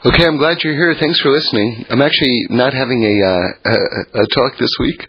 Okay, 0.00 0.24
I'm 0.24 0.38
glad 0.38 0.64
you're 0.64 0.72
here. 0.72 0.94
Thanks 0.98 1.20
for 1.20 1.28
listening. 1.28 1.84
I'm 1.90 2.00
actually 2.00 2.46
not 2.48 2.72
having 2.72 3.04
a, 3.04 3.20
uh, 3.20 3.48
a, 3.68 4.22
a 4.22 4.26
talk 4.32 4.56
this 4.58 4.72
week, 4.80 5.06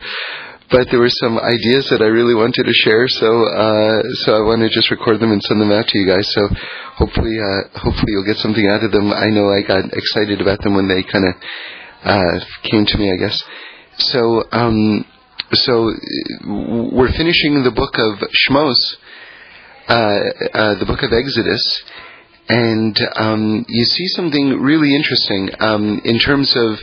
but 0.69 0.91
there 0.91 0.99
were 0.99 1.15
some 1.23 1.39
ideas 1.39 1.87
that 1.91 2.01
I 2.01 2.11
really 2.11 2.35
wanted 2.35 2.65
to 2.67 2.73
share, 2.73 3.07
so 3.07 3.47
uh, 3.55 4.03
so 4.27 4.35
I 4.35 4.43
want 4.43 4.59
to 4.59 4.67
just 4.67 4.91
record 4.91 5.21
them 5.21 5.31
and 5.31 5.41
send 5.43 5.61
them 5.61 5.71
out 5.71 5.87
to 5.87 5.97
you 5.97 6.05
guys. 6.05 6.27
So 6.35 6.43
hopefully, 6.99 7.39
uh, 7.39 7.79
hopefully 7.79 8.11
you'll 8.11 8.27
get 8.27 8.35
something 8.43 8.67
out 8.67 8.83
of 8.83 8.91
them. 8.91 9.13
I 9.13 9.31
know 9.31 9.47
I 9.47 9.61
got 9.63 9.87
excited 9.95 10.41
about 10.41 10.59
them 10.59 10.75
when 10.75 10.89
they 10.89 11.03
kind 11.07 11.23
of 11.23 11.35
uh, 12.03 12.39
came 12.67 12.85
to 12.85 12.97
me, 12.97 13.13
I 13.13 13.15
guess. 13.15 13.41
So 13.95 14.43
um, 14.51 15.05
so 15.53 15.87
we're 16.91 17.15
finishing 17.15 17.63
the 17.63 17.71
book 17.71 17.95
of 17.95 18.27
Shmos, 18.43 18.75
uh, 19.87 20.19
uh, 20.51 20.79
the 20.83 20.85
book 20.85 20.99
of 20.99 21.15
Exodus 21.15 21.63
and 22.49 22.99
um, 23.15 23.65
you 23.67 23.83
see 23.85 24.07
something 24.07 24.61
really 24.61 24.95
interesting 24.95 25.49
um, 25.59 26.01
in 26.03 26.19
terms 26.19 26.53
of 26.55 26.79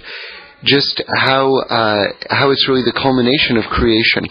just 0.65 1.03
how 1.17 1.57
uh, 1.57 2.07
how 2.31 2.51
it's 2.51 2.69
really 2.69 2.83
the 2.85 2.99
culmination 3.01 3.57
of 3.57 3.65
creation. 3.65 4.25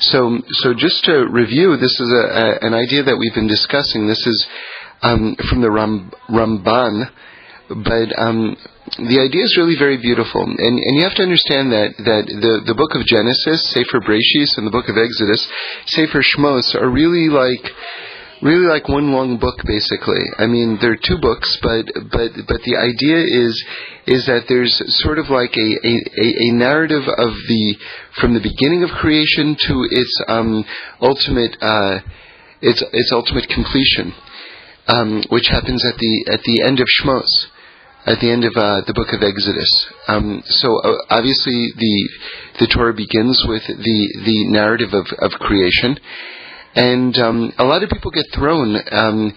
So, 0.00 0.38
so 0.62 0.74
just 0.74 1.04
to 1.04 1.26
review, 1.26 1.76
this 1.76 1.98
is 1.98 2.12
a, 2.12 2.22
a, 2.22 2.66
an 2.66 2.74
idea 2.74 3.02
that 3.02 3.16
we've 3.18 3.34
been 3.34 3.48
discussing. 3.48 4.06
This 4.06 4.24
is 4.24 4.46
um, 5.02 5.34
from 5.50 5.60
the 5.60 5.70
Ram, 5.70 6.12
Ramban, 6.30 7.10
but 7.68 8.08
um, 8.16 8.56
the 8.96 9.18
idea 9.18 9.42
is 9.42 9.56
really 9.58 9.76
very 9.76 9.98
beautiful, 9.98 10.42
and, 10.42 10.56
and 10.56 10.96
you 10.96 11.02
have 11.02 11.16
to 11.16 11.22
understand 11.22 11.72
that 11.72 11.98
that 11.98 12.24
the 12.30 12.62
the 12.64 12.78
book 12.78 12.94
of 12.94 13.04
Genesis, 13.06 13.70
Sefer 13.74 14.00
Breshis, 14.00 14.56
and 14.56 14.66
the 14.66 14.70
book 14.70 14.88
of 14.88 14.96
Exodus, 14.96 15.42
Sefer 15.86 16.22
Shmos, 16.22 16.74
are 16.76 16.88
really 16.88 17.28
like 17.28 17.66
really 18.42 18.66
like 18.66 18.88
one 18.88 19.12
long 19.12 19.38
book 19.38 19.56
basically. 19.64 20.22
I 20.38 20.46
mean, 20.46 20.78
there 20.80 20.92
are 20.92 21.02
two 21.02 21.18
books, 21.18 21.58
but 21.62 21.86
but 22.10 22.30
but 22.46 22.60
the 22.62 22.76
idea 22.76 23.18
is 23.18 23.64
is 24.06 24.26
that 24.26 24.44
there's 24.48 24.74
sort 25.02 25.18
of 25.18 25.28
like 25.30 25.56
a 25.56 25.68
a, 25.86 25.94
a 26.46 26.50
narrative 26.52 27.02
of 27.06 27.32
the 27.34 27.76
from 28.20 28.34
the 28.34 28.40
beginning 28.40 28.84
of 28.84 28.90
creation 28.90 29.56
to 29.58 29.86
its 29.90 30.22
um, 30.28 30.64
ultimate 31.00 31.56
uh, 31.60 31.98
its 32.60 32.82
its 32.92 33.12
ultimate 33.12 33.48
completion, 33.48 34.14
um, 34.86 35.22
which 35.30 35.48
happens 35.48 35.84
at 35.84 35.98
the 35.98 36.24
at 36.32 36.42
the 36.42 36.62
end 36.62 36.80
of 36.80 36.86
Shmos. 37.00 37.28
At 38.06 38.20
the 38.20 38.30
end 38.30 38.44
of 38.44 38.56
uh, 38.56 38.80
the 38.86 38.94
book 38.94 39.12
of 39.12 39.22
Exodus, 39.22 39.68
um, 40.06 40.40
so 40.46 40.80
uh, 40.80 40.96
obviously 41.10 41.68
the 41.76 42.08
the 42.60 42.66
Torah 42.66 42.94
begins 42.94 43.44
with 43.46 43.66
the 43.66 43.98
the 44.24 44.48
narrative 44.48 44.94
of, 44.94 45.04
of 45.18 45.32
creation, 45.32 45.98
and 46.74 47.16
um, 47.18 47.52
a 47.58 47.64
lot 47.64 47.82
of 47.82 47.90
people 47.90 48.10
get 48.10 48.26
thrown 48.34 48.76
um, 48.90 49.32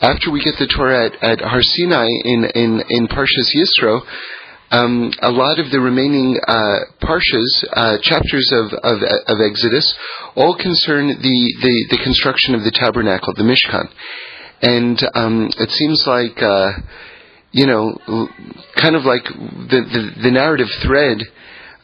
after 0.00 0.30
we 0.30 0.42
get 0.42 0.54
the 0.58 0.66
Torah 0.66 1.06
at, 1.06 1.22
at 1.22 1.40
Har 1.40 1.62
Sinai 1.62 2.06
in 2.24 2.44
in 2.54 2.82
in 2.88 3.08
Parshas 3.08 3.50
Yisro. 3.54 4.00
Um, 4.70 5.12
a 5.22 5.30
lot 5.30 5.60
of 5.60 5.70
the 5.70 5.78
remaining 5.78 6.40
uh, 6.48 6.78
parshas, 7.00 7.64
uh, 7.74 7.98
chapters 8.02 8.50
of, 8.50 8.72
of, 8.82 9.02
of 9.28 9.38
Exodus, 9.40 9.94
all 10.34 10.56
concern 10.56 11.08
the, 11.08 11.54
the, 11.62 11.86
the, 11.90 12.02
construction 12.02 12.56
of 12.56 12.64
the 12.64 12.72
tabernacle, 12.72 13.34
the 13.36 13.44
Mishkan, 13.44 13.88
and 14.62 15.00
um, 15.14 15.50
it 15.58 15.70
seems 15.70 16.04
like 16.08 16.42
uh, 16.42 16.72
you 17.54 17.66
know, 17.66 17.96
kind 18.74 18.96
of 18.96 19.04
like 19.04 19.22
the, 19.24 19.80
the, 19.86 20.22
the 20.24 20.30
narrative 20.30 20.66
thread 20.82 21.18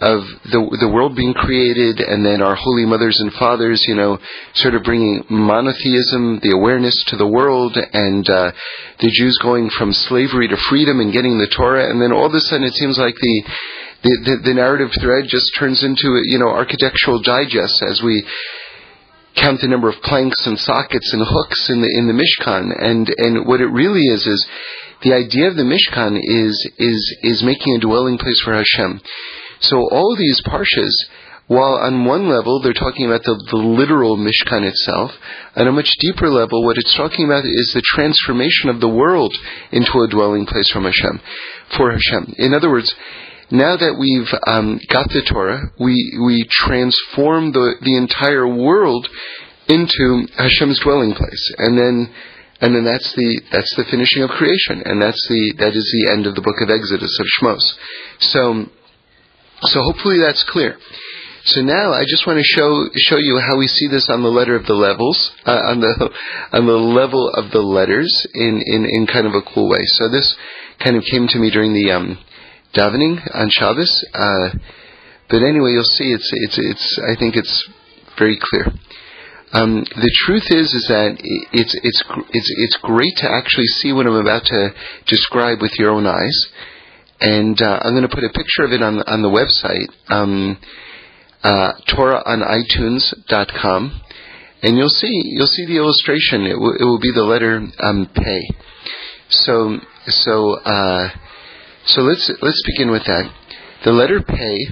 of 0.00 0.24
the 0.48 0.60
the 0.80 0.88
world 0.88 1.14
being 1.14 1.34
created, 1.34 2.00
and 2.00 2.24
then 2.24 2.40
our 2.40 2.54
holy 2.54 2.86
mothers 2.86 3.20
and 3.20 3.32
fathers, 3.34 3.84
you 3.86 3.94
know, 3.94 4.18
sort 4.54 4.74
of 4.74 4.82
bringing 4.82 5.24
monotheism, 5.28 6.40
the 6.42 6.56
awareness 6.56 6.96
to 7.08 7.16
the 7.16 7.28
world, 7.28 7.76
and 7.76 8.28
uh, 8.28 8.52
the 8.98 9.10
Jews 9.12 9.38
going 9.42 9.68
from 9.76 9.92
slavery 9.92 10.48
to 10.48 10.56
freedom 10.56 11.00
and 11.00 11.12
getting 11.12 11.38
the 11.38 11.52
Torah, 11.54 11.90
and 11.90 12.00
then 12.00 12.12
all 12.12 12.26
of 12.26 12.34
a 12.34 12.40
sudden 12.40 12.64
it 12.64 12.74
seems 12.74 12.98
like 12.98 13.14
the 13.14 13.44
the, 14.02 14.16
the, 14.24 14.36
the 14.48 14.54
narrative 14.54 14.90
thread 14.98 15.28
just 15.28 15.52
turns 15.58 15.84
into 15.84 16.16
you 16.24 16.38
know 16.38 16.48
architectural 16.48 17.20
digest 17.20 17.82
as 17.82 18.00
we 18.00 18.24
count 19.36 19.60
the 19.60 19.68
number 19.68 19.88
of 19.88 20.00
planks 20.02 20.46
and 20.46 20.58
sockets 20.58 21.12
and 21.12 21.22
hooks 21.24 21.68
in 21.68 21.82
the 21.82 21.90
in 21.92 22.08
the 22.08 22.16
Mishkan, 22.16 22.72
and 22.72 23.12
and 23.18 23.46
what 23.46 23.60
it 23.60 23.68
really 23.68 24.08
is 24.08 24.26
is 24.26 24.48
the 25.02 25.12
idea 25.12 25.48
of 25.48 25.56
the 25.56 25.68
Mishkan 25.68 26.16
is 26.16 26.56
is 26.78 27.18
is 27.22 27.42
making 27.42 27.76
a 27.76 27.80
dwelling 27.80 28.16
place 28.16 28.40
for 28.40 28.54
Hashem. 28.54 29.00
So 29.60 29.76
all 29.90 30.16
these 30.16 30.40
parshas, 30.46 30.92
while 31.46 31.74
on 31.74 32.04
one 32.04 32.28
level 32.28 32.60
they're 32.60 32.72
talking 32.72 33.06
about 33.06 33.24
the, 33.24 33.34
the 33.50 33.56
literal 33.56 34.16
Mishkan 34.16 34.64
itself, 34.64 35.12
on 35.56 35.66
a 35.66 35.72
much 35.72 35.90
deeper 36.00 36.28
level, 36.28 36.64
what 36.64 36.78
it's 36.78 36.96
talking 36.96 37.26
about 37.26 37.44
is 37.44 37.72
the 37.74 37.82
transformation 37.84 38.70
of 38.70 38.80
the 38.80 38.88
world 38.88 39.34
into 39.72 40.00
a 40.00 40.08
dwelling 40.08 40.46
place 40.46 40.70
from 40.70 40.84
Hashem, 40.84 41.20
for 41.76 41.90
Hashem. 41.90 42.34
In 42.38 42.54
other 42.54 42.70
words, 42.70 42.94
now 43.50 43.76
that 43.76 43.98
we've 43.98 44.32
um, 44.46 44.80
got 44.88 45.08
the 45.10 45.22
Torah, 45.22 45.72
we 45.78 46.18
we 46.22 46.46
transform 46.48 47.50
the 47.50 47.74
the 47.82 47.96
entire 47.96 48.46
world 48.46 49.08
into 49.68 50.26
Hashem's 50.38 50.78
dwelling 50.80 51.14
place, 51.14 51.54
and 51.58 51.76
then 51.76 52.14
and 52.60 52.76
then 52.76 52.84
that's 52.84 53.12
the 53.14 53.42
that's 53.50 53.74
the 53.74 53.84
finishing 53.90 54.22
of 54.22 54.30
creation, 54.30 54.82
and 54.84 55.02
that's 55.02 55.26
the 55.28 55.54
that 55.58 55.74
is 55.74 55.82
the 55.98 56.12
end 56.12 56.26
of 56.26 56.36
the 56.36 56.42
book 56.42 56.60
of 56.62 56.70
Exodus 56.70 57.18
of 57.18 57.26
Shmos. 57.40 57.64
So 58.20 58.70
so 59.62 59.82
hopefully 59.82 60.18
that's 60.18 60.44
clear. 60.44 60.76
So 61.44 61.62
now 61.62 61.92
I 61.92 62.04
just 62.06 62.26
want 62.26 62.38
to 62.38 62.44
show 62.44 62.84
show 62.96 63.16
you 63.16 63.40
how 63.40 63.56
we 63.56 63.66
see 63.66 63.88
this 63.88 64.08
on 64.10 64.22
the 64.22 64.28
letter 64.28 64.56
of 64.56 64.66
the 64.66 64.74
levels, 64.74 65.32
uh, 65.46 65.72
on 65.72 65.80
the 65.80 66.10
on 66.52 66.66
the 66.66 66.72
level 66.72 67.30
of 67.30 67.50
the 67.50 67.62
letters 67.62 68.26
in, 68.34 68.62
in, 68.64 68.84
in 68.84 69.06
kind 69.06 69.26
of 69.26 69.34
a 69.34 69.42
cool 69.42 69.68
way. 69.68 69.80
So 69.84 70.08
this 70.08 70.36
kind 70.84 70.96
of 70.96 71.04
came 71.10 71.28
to 71.28 71.38
me 71.38 71.50
during 71.50 71.72
the 71.72 71.92
um, 71.92 72.18
davening 72.74 73.20
on 73.34 73.48
Shabbos. 73.48 74.04
Uh, 74.12 74.50
but 75.30 75.42
anyway, 75.42 75.72
you'll 75.72 75.84
see 75.84 76.12
it's 76.12 76.30
it's 76.30 76.58
it's 76.58 77.00
I 77.08 77.18
think 77.18 77.36
it's 77.36 77.68
very 78.18 78.38
clear. 78.38 78.66
Um, 79.52 79.82
the 79.96 80.12
truth 80.26 80.46
is 80.50 80.72
is 80.72 80.86
that 80.88 81.16
it's 81.52 81.74
it's 81.82 82.02
it's 82.30 82.54
it's 82.58 82.76
great 82.82 83.16
to 83.16 83.30
actually 83.30 83.66
see 83.80 83.92
what 83.92 84.06
I'm 84.06 84.14
about 84.14 84.44
to 84.44 84.74
describe 85.06 85.62
with 85.62 85.72
your 85.78 85.90
own 85.90 86.06
eyes 86.06 86.52
and 87.20 87.60
uh, 87.60 87.80
I'm 87.82 87.92
going 87.92 88.08
to 88.08 88.14
put 88.14 88.24
a 88.24 88.30
picture 88.30 88.64
of 88.64 88.72
it 88.72 88.82
on 88.82 89.02
on 89.02 89.20
the 89.22 89.28
website, 89.28 89.88
um, 90.08 90.58
uh, 91.42 91.72
TorahOnITunes.com, 91.88 94.00
and 94.62 94.76
you'll 94.76 94.88
see 94.88 95.22
you'll 95.36 95.46
see 95.46 95.66
the 95.66 95.76
illustration. 95.76 96.46
It, 96.46 96.54
w- 96.54 96.76
it 96.80 96.84
will 96.84 97.00
be 97.00 97.12
the 97.14 97.24
letter 97.24 97.60
um, 97.80 98.08
Pei. 98.14 98.48
So 99.28 99.78
so 100.06 100.54
uh, 100.64 101.10
so 101.84 102.00
let's 102.02 102.30
let's 102.40 102.62
begin 102.66 102.90
with 102.90 103.04
that. 103.04 103.30
The 103.84 103.92
letter 103.92 104.22
Pei 104.22 104.66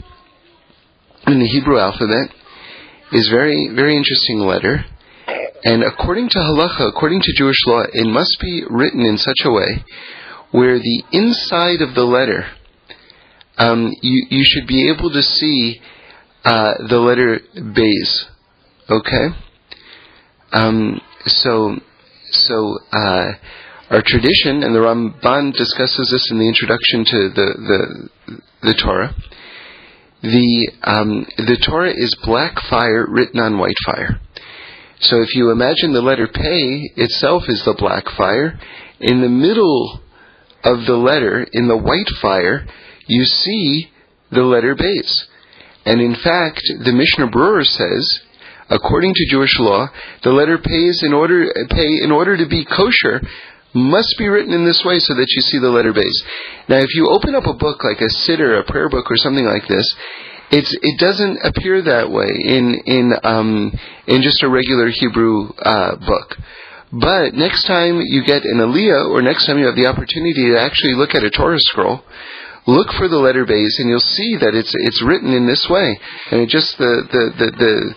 in 1.26 1.40
the 1.40 1.46
Hebrew 1.46 1.78
alphabet 1.78 2.30
is 3.12 3.28
very 3.28 3.68
very 3.74 3.96
interesting 3.96 4.40
letter. 4.40 4.86
And 5.64 5.82
according 5.82 6.28
to 6.30 6.38
halacha, 6.38 6.88
according 6.88 7.20
to 7.20 7.32
Jewish 7.36 7.58
law, 7.66 7.82
it 7.92 8.06
must 8.06 8.38
be 8.40 8.62
written 8.70 9.04
in 9.04 9.18
such 9.18 9.40
a 9.44 9.50
way 9.50 9.84
where 10.50 10.78
the 10.78 11.02
inside 11.12 11.82
of 11.82 11.94
the 11.94 12.04
letter, 12.04 12.46
um, 13.58 13.92
you, 14.02 14.26
you 14.30 14.44
should 14.44 14.66
be 14.66 14.90
able 14.90 15.10
to 15.10 15.22
see 15.22 15.80
uh, 16.44 16.74
the 16.88 16.98
letter 16.98 17.40
Beis. 17.56 18.24
Okay? 18.88 19.26
Um, 20.52 21.00
so, 21.26 21.76
so 22.30 22.78
uh, 22.92 23.32
our 23.90 24.02
tradition, 24.04 24.62
and 24.62 24.74
the 24.74 24.80
Ramban 24.80 25.52
discusses 25.54 26.08
this 26.10 26.30
in 26.30 26.38
the 26.38 26.48
introduction 26.48 27.04
to 27.04 27.28
the, 27.34 27.48
the, 27.68 28.38
the 28.62 28.74
Torah, 28.82 29.14
the, 30.22 30.72
um, 30.82 31.26
the 31.36 31.62
Torah 31.64 31.92
is 31.94 32.16
black 32.24 32.54
fire 32.68 33.06
written 33.08 33.40
on 33.40 33.58
white 33.58 33.76
fire. 33.84 34.20
So 35.00 35.22
if 35.22 35.34
you 35.34 35.50
imagine 35.50 35.92
the 35.92 36.02
letter 36.02 36.26
Pei 36.26 36.90
itself 36.96 37.44
is 37.48 37.62
the 37.64 37.76
black 37.78 38.04
fire, 38.16 38.58
in 39.00 39.20
the 39.20 39.28
middle 39.28 40.00
of 40.64 40.86
the 40.86 40.96
letter 40.96 41.46
in 41.52 41.68
the 41.68 41.76
white 41.76 42.08
fire, 42.20 42.66
you 43.06 43.24
see 43.24 43.90
the 44.30 44.42
letter 44.42 44.74
Beis. 44.74 45.24
And 45.84 46.00
in 46.00 46.14
fact, 46.14 46.62
the 46.84 46.92
Mishnah 46.92 47.28
Berurah 47.28 47.64
says, 47.64 48.20
according 48.68 49.14
to 49.14 49.30
Jewish 49.30 49.58
law, 49.58 49.88
the 50.22 50.30
letter 50.30 50.58
pays 50.58 51.02
in 51.02 51.14
order 51.14 51.50
pay 51.70 52.02
in 52.02 52.12
order 52.12 52.36
to 52.36 52.46
be 52.46 52.64
kosher 52.64 53.22
must 53.74 54.14
be 54.18 54.28
written 54.28 54.52
in 54.52 54.64
this 54.64 54.82
way 54.84 54.98
so 54.98 55.14
that 55.14 55.28
you 55.28 55.42
see 55.42 55.58
the 55.58 55.70
letter 55.70 55.92
Beis. 55.92 56.16
Now, 56.68 56.78
if 56.78 56.94
you 56.94 57.08
open 57.08 57.34
up 57.34 57.46
a 57.46 57.54
book 57.54 57.84
like 57.84 58.00
a 58.00 58.08
siddur, 58.08 58.58
a 58.58 58.70
prayer 58.70 58.88
book, 58.88 59.10
or 59.10 59.16
something 59.16 59.46
like 59.46 59.68
this, 59.68 59.86
it's 60.50 60.74
it 60.82 60.98
doesn't 60.98 61.38
appear 61.44 61.82
that 61.82 62.10
way 62.10 62.28
in 62.28 62.74
in 62.86 63.12
um, 63.22 63.72
in 64.06 64.22
just 64.22 64.42
a 64.42 64.48
regular 64.48 64.88
Hebrew 64.88 65.50
uh, 65.58 65.96
book. 65.96 66.36
But 66.92 67.34
next 67.34 67.66
time 67.66 68.00
you 68.00 68.24
get 68.24 68.44
an 68.44 68.58
Aliyah, 68.58 69.10
or 69.10 69.20
next 69.20 69.46
time 69.46 69.58
you 69.58 69.66
have 69.66 69.76
the 69.76 69.86
opportunity 69.86 70.52
to 70.52 70.58
actually 70.58 70.94
look 70.94 71.14
at 71.14 71.22
a 71.22 71.30
Torah 71.30 71.60
scroll, 71.60 72.00
look 72.66 72.88
for 72.96 73.08
the 73.08 73.18
letter 73.18 73.44
Beis, 73.44 73.78
and 73.78 73.88
you'll 73.88 74.00
see 74.00 74.36
that 74.40 74.54
it's 74.54 74.74
it's 74.74 75.02
written 75.02 75.32
in 75.32 75.46
this 75.46 75.66
way, 75.68 75.98
and 76.30 76.40
it 76.40 76.48
just 76.48 76.78
the 76.78 77.02
the 77.12 77.24
the 77.38 77.50
the, 77.58 77.94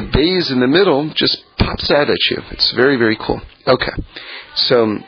the 0.00 0.06
Beis 0.08 0.50
in 0.50 0.60
the 0.60 0.66
middle 0.66 1.12
just 1.14 1.44
pops 1.58 1.90
out 1.90 2.08
at 2.08 2.18
you. 2.30 2.38
It's 2.50 2.72
very 2.72 2.96
very 2.96 3.16
cool. 3.16 3.40
Okay, 3.66 3.92
so 4.54 4.98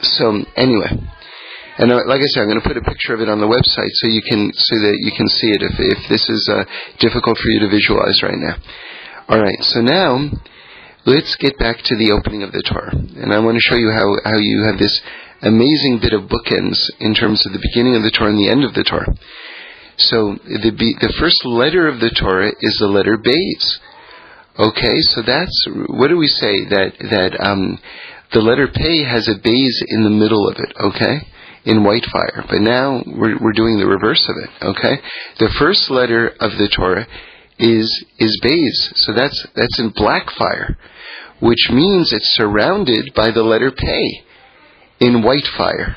so 0.00 0.44
anyway, 0.56 0.90
And 1.78 1.90
uh, 1.90 2.00
like 2.06 2.20
I 2.20 2.26
said, 2.26 2.42
I'm 2.42 2.48
going 2.48 2.60
to 2.60 2.68
put 2.68 2.76
a 2.76 2.82
picture 2.82 3.14
of 3.14 3.20
it 3.20 3.28
on 3.28 3.40
the 3.40 3.46
website 3.48 3.92
so 4.00 4.08
you 4.08 4.22
can 4.22 4.52
so 4.54 4.76
that 4.76 4.96
you 5.00 5.12
can 5.16 5.28
see 5.28 5.48
it 5.48 5.62
if 5.62 5.72
if 5.78 6.08
this 6.08 6.28
is 6.28 6.48
uh, 6.52 6.64
difficult 7.00 7.38
for 7.38 7.48
you 7.48 7.60
to 7.60 7.68
visualize 7.68 8.22
right 8.22 8.36
now. 8.36 8.56
All 9.28 9.40
right. 9.40 9.56
So 9.62 9.80
now 9.80 10.30
let's 11.06 11.36
get 11.36 11.58
back 11.58 11.78
to 11.84 11.96
the 11.96 12.12
opening 12.12 12.42
of 12.42 12.52
the 12.52 12.62
Torah, 12.62 12.94
and 12.94 13.32
I 13.32 13.40
want 13.40 13.56
to 13.56 13.68
show 13.68 13.76
you 13.76 13.90
how 13.90 14.16
how 14.24 14.38
you 14.38 14.64
have 14.64 14.78
this 14.78 15.00
amazing 15.42 15.98
bit 16.00 16.12
of 16.12 16.30
bookends 16.30 16.78
in 17.00 17.14
terms 17.14 17.44
of 17.46 17.52
the 17.52 17.62
beginning 17.62 17.96
of 17.96 18.02
the 18.02 18.10
Torah 18.10 18.30
and 18.30 18.38
the 18.38 18.50
end 18.50 18.64
of 18.64 18.74
the 18.74 18.84
Torah. 18.84 19.14
So 19.98 20.36
the 20.44 20.70
the 21.00 21.14
first 21.18 21.44
letter 21.44 21.88
of 21.88 22.00
the 22.00 22.10
Torah 22.10 22.52
is 22.60 22.76
the 22.78 22.86
letter 22.86 23.18
Beis. 23.18 23.78
Okay, 24.58 25.00
so 25.00 25.22
that's 25.22 25.66
what 25.88 26.08
do 26.08 26.16
we 26.16 26.28
say 26.28 26.64
that 26.68 26.92
that 27.10 27.40
um, 27.40 27.78
the 28.32 28.40
letter 28.40 28.68
Pei 28.68 29.04
has 29.04 29.28
a 29.28 29.34
Beis 29.34 29.82
in 29.88 30.04
the 30.04 30.10
middle 30.10 30.48
of 30.48 30.56
it. 30.58 30.72
Okay, 30.78 31.26
in 31.64 31.84
white 31.84 32.06
fire, 32.12 32.44
but 32.48 32.60
now 32.60 33.02
we're 33.06 33.38
we're 33.38 33.52
doing 33.52 33.78
the 33.78 33.86
reverse 33.86 34.22
of 34.28 34.36
it. 34.36 34.50
Okay, 34.76 35.00
the 35.38 35.50
first 35.58 35.90
letter 35.90 36.28
of 36.40 36.52
the 36.58 36.68
Torah 36.68 37.06
is 37.58 38.04
is 38.18 38.40
Beis, 38.42 38.92
so 38.96 39.12
that's 39.12 39.46
that's 39.54 39.78
in 39.78 39.90
black 39.90 40.30
fire, 40.36 40.76
which 41.42 41.70
means 41.72 42.12
it's 42.12 42.36
surrounded 42.36 43.12
by 43.16 43.32
the 43.32 43.42
letter 43.42 43.72
Pei 43.76 44.22
in 45.00 45.24
white 45.24 45.48
fire. 45.58 45.96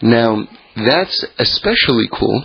Now, 0.00 0.46
that's 0.76 1.26
especially 1.40 2.08
cool 2.12 2.44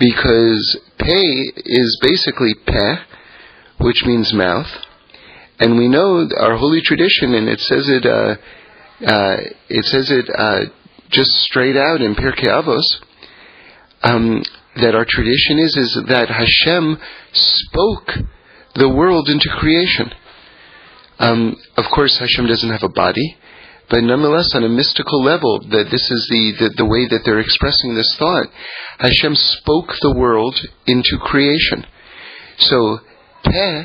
because 0.00 0.80
Pei 0.98 1.52
is 1.54 1.98
basically 2.02 2.54
Peh, 2.66 2.96
which 3.78 4.02
means 4.06 4.34
mouth. 4.34 4.66
And 5.60 5.78
we 5.78 5.86
know 5.86 6.28
our 6.36 6.56
holy 6.56 6.80
tradition, 6.82 7.34
and 7.34 7.48
it 7.48 7.60
says 7.60 7.88
it, 7.88 8.04
uh, 8.04 8.34
uh, 9.06 9.36
it 9.68 9.84
says 9.84 10.10
it 10.10 10.28
uh, 10.36 10.64
just 11.10 11.30
straight 11.44 11.76
out 11.76 12.00
in 12.00 12.16
Pirkei 12.16 12.48
Avos, 12.48 12.82
um, 14.02 14.42
that 14.82 14.96
our 14.96 15.06
tradition 15.08 15.60
is 15.60 15.76
is 15.76 16.02
that 16.08 16.28
Hashem 16.28 16.98
spoke 17.32 18.10
the 18.74 18.88
world 18.88 19.28
into 19.28 19.48
creation. 19.60 20.10
Um, 21.18 21.56
of 21.76 21.84
course, 21.94 22.18
Hashem 22.18 22.46
doesn't 22.46 22.70
have 22.70 22.82
a 22.82 22.88
body, 22.88 23.36
but 23.88 24.02
nonetheless, 24.02 24.54
on 24.54 24.64
a 24.64 24.68
mystical 24.68 25.22
level, 25.22 25.60
that 25.70 25.88
this 25.90 26.10
is 26.10 26.26
the, 26.30 26.52
the, 26.58 26.70
the 26.76 26.86
way 26.86 27.06
that 27.08 27.22
they're 27.24 27.40
expressing 27.40 27.94
this 27.94 28.14
thought. 28.18 28.48
Hashem 28.98 29.34
spoke 29.34 29.92
the 30.02 30.14
world 30.14 30.56
into 30.86 31.18
creation. 31.18 31.86
So, 32.58 32.98
peh 33.44 33.84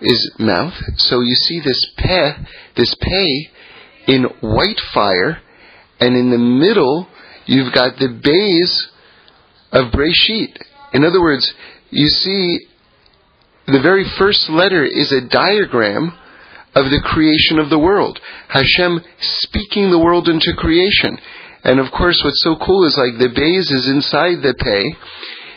is 0.00 0.32
mouth. 0.38 0.74
So 0.96 1.20
you 1.20 1.34
see 1.34 1.60
this 1.60 1.92
peh, 1.96 2.32
this 2.76 2.94
pei, 3.00 3.50
in 4.06 4.24
white 4.40 4.80
fire, 4.92 5.40
and 6.00 6.16
in 6.16 6.30
the 6.30 6.38
middle, 6.38 7.08
you've 7.46 7.72
got 7.72 7.98
the 7.98 8.08
Beis 8.08 8.86
of 9.72 9.92
Breshit. 9.92 10.58
In 10.92 11.04
other 11.04 11.20
words, 11.20 11.52
you 11.90 12.08
see 12.08 12.60
the 13.66 13.80
very 13.80 14.04
first 14.18 14.48
letter 14.48 14.84
is 14.84 15.12
a 15.12 15.28
diagram 15.28 16.16
of 16.76 16.92
the 16.92 17.00
creation 17.00 17.58
of 17.58 17.70
the 17.70 17.78
world. 17.78 18.20
Hashem 18.48 19.00
speaking 19.18 19.90
the 19.90 19.98
world 19.98 20.28
into 20.28 20.52
creation. 20.56 21.18
And 21.64 21.80
of 21.80 21.90
course, 21.90 22.20
what's 22.22 22.44
so 22.44 22.54
cool 22.60 22.84
is 22.84 23.00
like 23.00 23.18
the 23.18 23.32
Beis 23.32 23.72
is 23.72 23.88
inside 23.88 24.44
the 24.44 24.54
Pei. 24.54 24.84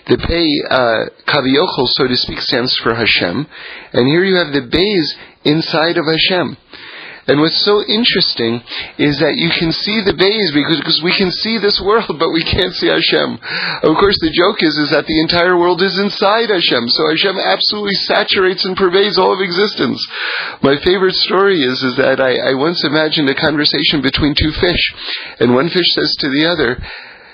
The 0.08 0.18
Pei, 0.18 0.48
uh, 0.72 1.86
so 1.94 2.08
to 2.08 2.16
speak, 2.16 2.40
stands 2.40 2.74
for 2.78 2.96
Hashem. 2.96 3.46
And 3.94 4.08
here 4.08 4.24
you 4.24 4.38
have 4.38 4.54
the 4.54 4.66
Beis 4.66 5.14
inside 5.44 5.98
of 5.98 6.06
Hashem. 6.08 6.58
And 7.30 7.40
what's 7.40 7.62
so 7.62 7.86
interesting 7.86 8.66
is 8.98 9.22
that 9.22 9.38
you 9.38 9.54
can 9.54 9.70
see 9.70 10.02
the 10.02 10.18
Beis 10.18 10.50
because, 10.50 10.82
because 10.82 11.02
we 11.06 11.14
can 11.14 11.30
see 11.30 11.62
this 11.62 11.78
world, 11.78 12.18
but 12.18 12.34
we 12.34 12.42
can't 12.42 12.74
see 12.74 12.90
Hashem. 12.90 13.38
Of 13.86 13.94
course, 14.02 14.18
the 14.18 14.34
joke 14.34 14.66
is, 14.66 14.74
is 14.82 14.90
that 14.90 15.06
the 15.06 15.22
entire 15.22 15.54
world 15.54 15.86
is 15.86 16.02
inside 16.02 16.50
Hashem. 16.50 16.90
So 16.90 17.06
Hashem 17.14 17.38
absolutely 17.38 17.94
saturates 18.10 18.66
and 18.66 18.74
pervades 18.74 19.22
all 19.22 19.30
of 19.30 19.46
existence. 19.46 20.02
My 20.66 20.82
favorite 20.82 21.16
story 21.22 21.62
is, 21.62 21.78
is 21.86 21.96
that 22.02 22.18
I, 22.18 22.50
I 22.50 22.54
once 22.58 22.82
imagined 22.84 23.30
a 23.30 23.38
conversation 23.38 24.02
between 24.02 24.34
two 24.34 24.52
fish. 24.58 24.82
And 25.38 25.54
one 25.54 25.70
fish 25.70 25.86
says 25.94 26.18
to 26.26 26.34
the 26.34 26.50
other, 26.50 26.82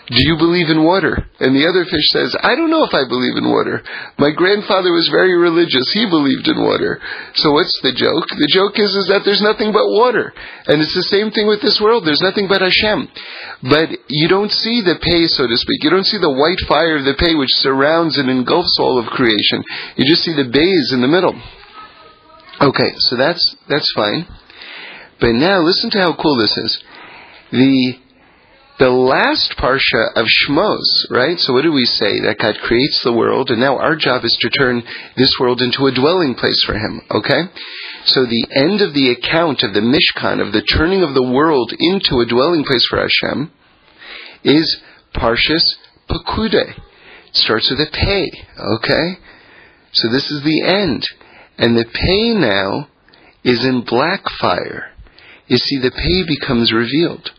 do 0.06 0.22
you 0.22 0.38
believe 0.38 0.70
in 0.70 0.86
water? 0.86 1.18
And 1.42 1.58
the 1.58 1.66
other 1.66 1.82
fish 1.82 2.08
says, 2.14 2.38
I 2.38 2.54
don't 2.54 2.70
know 2.70 2.86
if 2.86 2.94
I 2.94 3.10
believe 3.10 3.42
in 3.42 3.50
water. 3.50 3.82
My 4.22 4.30
grandfather 4.30 4.94
was 4.94 5.10
very 5.10 5.34
religious. 5.34 5.90
He 5.98 6.06
believed 6.06 6.46
in 6.46 6.62
water. 6.62 7.02
So 7.34 7.58
what's 7.58 7.74
the 7.82 7.90
joke? 7.90 8.30
The 8.30 8.54
joke 8.54 8.78
is, 8.78 8.94
is 8.94 9.10
that 9.10 9.26
there's 9.26 9.42
nothing 9.42 9.74
but 9.74 9.90
water. 9.90 10.30
And 10.70 10.78
it's 10.78 10.94
the 10.94 11.10
same 11.10 11.34
thing 11.34 11.50
with 11.50 11.66
this 11.66 11.82
world. 11.82 12.06
There's 12.06 12.22
nothing 12.22 12.46
but 12.46 12.62
Hashem. 12.62 13.10
But 13.66 13.98
you 14.06 14.30
don't 14.30 14.54
see 14.54 14.86
the 14.86 15.02
pei, 15.02 15.26
so 15.26 15.50
to 15.50 15.58
speak. 15.58 15.82
You 15.82 15.90
don't 15.90 16.06
see 16.06 16.22
the 16.22 16.38
white 16.38 16.62
fire 16.70 17.02
of 17.02 17.06
the 17.10 17.18
pei 17.18 17.34
which 17.34 17.66
surrounds 17.66 18.22
and 18.22 18.30
engulfs 18.30 18.78
all 18.78 19.02
of 19.02 19.10
creation. 19.10 19.66
You 19.98 20.06
just 20.06 20.22
see 20.22 20.38
the 20.38 20.46
Beis 20.46 20.94
in 20.94 21.02
the 21.02 21.10
middle. 21.10 21.34
Okay, 22.62 22.94
so 23.10 23.18
that's, 23.18 23.42
that's 23.66 23.90
fine. 23.98 24.30
But 25.18 25.34
now 25.34 25.66
listen 25.66 25.90
to 25.98 26.00
how 26.00 26.14
cool 26.14 26.38
this 26.38 26.54
is. 26.54 26.84
The 27.50 28.05
the 28.78 28.90
last 28.90 29.56
parsha 29.58 30.12
of 30.16 30.28
Shmos, 30.28 31.10
right? 31.10 31.40
So 31.40 31.54
what 31.54 31.64
do 31.64 31.72
we 31.72 31.86
say? 31.86 32.20
That 32.22 32.40
God 32.40 32.58
creates 32.62 33.02
the 33.04 33.14
world, 33.14 33.50
and 33.50 33.60
now 33.60 33.78
our 33.78 33.96
job 33.96 34.26
is 34.26 34.38
to 34.42 34.50
turn 34.50 34.84
this 35.16 35.32
world 35.40 35.62
into 35.62 35.86
a 35.86 35.94
dwelling 35.94 36.36
place 36.36 36.62
for 36.66 36.74
Him, 36.74 37.02
okay? 37.10 37.44
So 38.06 38.26
the 38.26 38.48
end 38.52 38.82
of 38.82 38.94
the 38.94 39.12
account 39.12 39.64
of 39.64 39.74
the 39.74 39.80
Mishkan, 39.80 40.46
of 40.46 40.52
the 40.52 40.62
turning 40.62 41.04
of 41.04 41.14
the 41.14 41.24
world 41.24 41.72
into 41.78 42.20
a 42.20 42.26
dwelling 42.26 42.66
place 42.66 42.86
for 42.90 43.00
Hashem, 43.00 43.52
is 44.44 44.82
Parshas 45.14 45.76
Pekudei. 46.10 46.78
It 47.30 47.36
starts 47.36 47.70
with 47.70 47.80
a 47.80 47.92
pei, 47.92 48.30
okay? 48.76 49.20
So 49.94 50.10
this 50.10 50.30
is 50.30 50.44
the 50.44 50.64
end. 50.64 51.06
And 51.58 51.78
the 51.78 51.86
pei 51.86 52.34
now 52.34 52.90
is 53.44 53.64
in 53.64 53.86
black 53.86 54.24
fire. 54.40 54.92
You 55.48 55.58
see, 55.58 55.80
the 55.80 55.92
pei 55.92 56.24
becomes 56.28 56.74
revealed. 56.74 57.32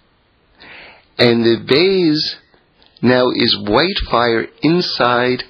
And 1.19 1.45
the 1.45 1.65
Beis 1.65 2.19
now 3.03 3.31
is 3.31 3.57
white 3.67 3.99
fire 4.11 4.47
inside 4.63 5.45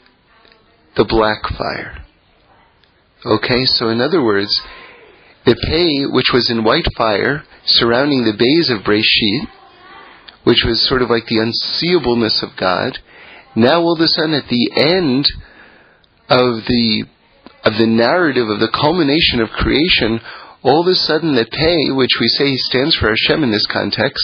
the 0.96 1.04
black 1.04 1.42
fire. 1.56 2.04
Okay, 3.24 3.64
so 3.64 3.88
in 3.88 4.00
other 4.00 4.22
words, 4.22 4.62
the 5.44 5.56
Pei, 5.68 6.06
which 6.06 6.30
was 6.32 6.50
in 6.50 6.64
white 6.64 6.86
fire, 6.96 7.44
surrounding 7.64 8.24
the 8.24 8.32
Beis 8.32 8.70
of 8.70 8.84
Breshit, 8.84 9.48
which 10.44 10.62
was 10.64 10.86
sort 10.86 11.02
of 11.02 11.10
like 11.10 11.26
the 11.26 11.38
unseeableness 11.38 12.42
of 12.42 12.56
God, 12.56 12.98
now 13.56 13.80
all 13.80 13.94
of 13.94 14.00
a 14.00 14.08
sudden 14.08 14.34
at 14.34 14.48
the 14.48 14.70
end 14.76 15.26
of 16.28 16.64
the 16.66 17.04
of 17.64 17.72
the 17.78 17.86
narrative 17.86 18.48
of 18.48 18.60
the 18.60 18.70
culmination 18.70 19.40
of 19.40 19.50
creation, 19.50 20.20
all 20.62 20.82
of 20.82 20.86
a 20.86 20.94
sudden 20.94 21.34
the 21.34 21.46
Pei, 21.50 21.90
which 21.90 22.14
we 22.20 22.28
say 22.28 22.54
stands 22.54 22.94
for 22.94 23.08
Hashem 23.10 23.42
in 23.42 23.50
this 23.50 23.66
context, 23.66 24.22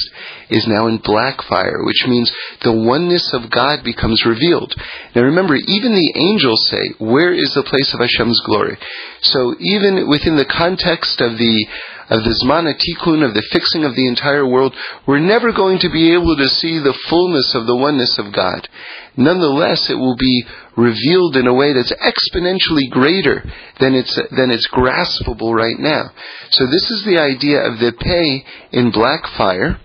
is 0.53 0.67
now 0.67 0.87
in 0.87 0.99
black 0.99 1.43
fire, 1.43 1.83
which 1.85 2.07
means 2.07 2.33
the 2.63 2.73
oneness 2.73 3.33
of 3.33 3.51
God 3.51 3.83
becomes 3.83 4.25
revealed. 4.25 4.75
Now 5.15 5.23
remember, 5.23 5.57
even 5.57 5.95
the 5.95 6.13
angels 6.17 6.69
say, 6.69 6.95
where 6.99 7.33
is 7.33 7.55
the 7.55 7.65
place 7.65 7.93
of 7.95 8.01
Hashem's 8.01 8.41
glory? 8.47 8.79
So 9.23 9.55
even 9.59 10.09
within 10.09 10.37
the 10.37 10.45
context 10.45 11.21
of 11.21 11.39
the 11.39 11.67
of 12.11 12.25
the 12.25 12.45
Zmana 12.45 12.77
Tikkun, 12.77 13.25
of 13.25 13.33
the 13.33 13.47
fixing 13.53 13.85
of 13.85 13.95
the 13.95 14.07
entire 14.07 14.47
world, 14.47 14.77
we're 15.07 15.19
never 15.19 15.51
going 15.51 15.79
to 15.79 15.89
be 15.89 16.13
able 16.13 16.37
to 16.37 16.49
see 16.49 16.79
the 16.79 16.99
fullness 17.09 17.55
of 17.55 17.67
the 17.67 17.77
oneness 17.77 18.19
of 18.19 18.35
God. 18.35 18.69
Nonetheless, 19.17 19.89
it 19.89 19.95
will 19.95 20.17
be 20.17 20.45
revealed 20.77 21.37
in 21.37 21.47
a 21.47 21.55
way 21.55 21.73
that's 21.73 21.93
exponentially 21.93 22.91
greater 22.91 23.43
than 23.81 23.95
it's, 23.95 24.15
than 24.15 24.51
it's 24.51 24.69
graspable 24.69 25.55
right 25.55 25.79
now. 25.79 26.11
So 26.51 26.67
this 26.67 26.91
is 26.91 27.05
the 27.05 27.19
idea 27.19 27.65
of 27.65 27.79
the 27.79 27.93
pei 27.93 28.45
in 28.73 28.91
black 28.91 29.25
fire 29.37 29.81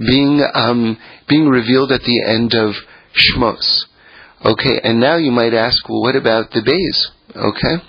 being, 0.00 0.42
um, 0.54 0.98
being 1.28 1.48
revealed 1.48 1.92
at 1.92 2.02
the 2.02 2.24
end 2.26 2.54
of 2.54 2.74
Shmos. 3.14 3.84
Okay, 4.44 4.80
and 4.82 4.98
now 4.98 5.16
you 5.16 5.30
might 5.30 5.52
ask, 5.52 5.86
well, 5.88 6.00
what 6.00 6.16
about 6.16 6.50
the 6.50 6.60
Beis? 6.60 7.06
Okay? 7.36 7.84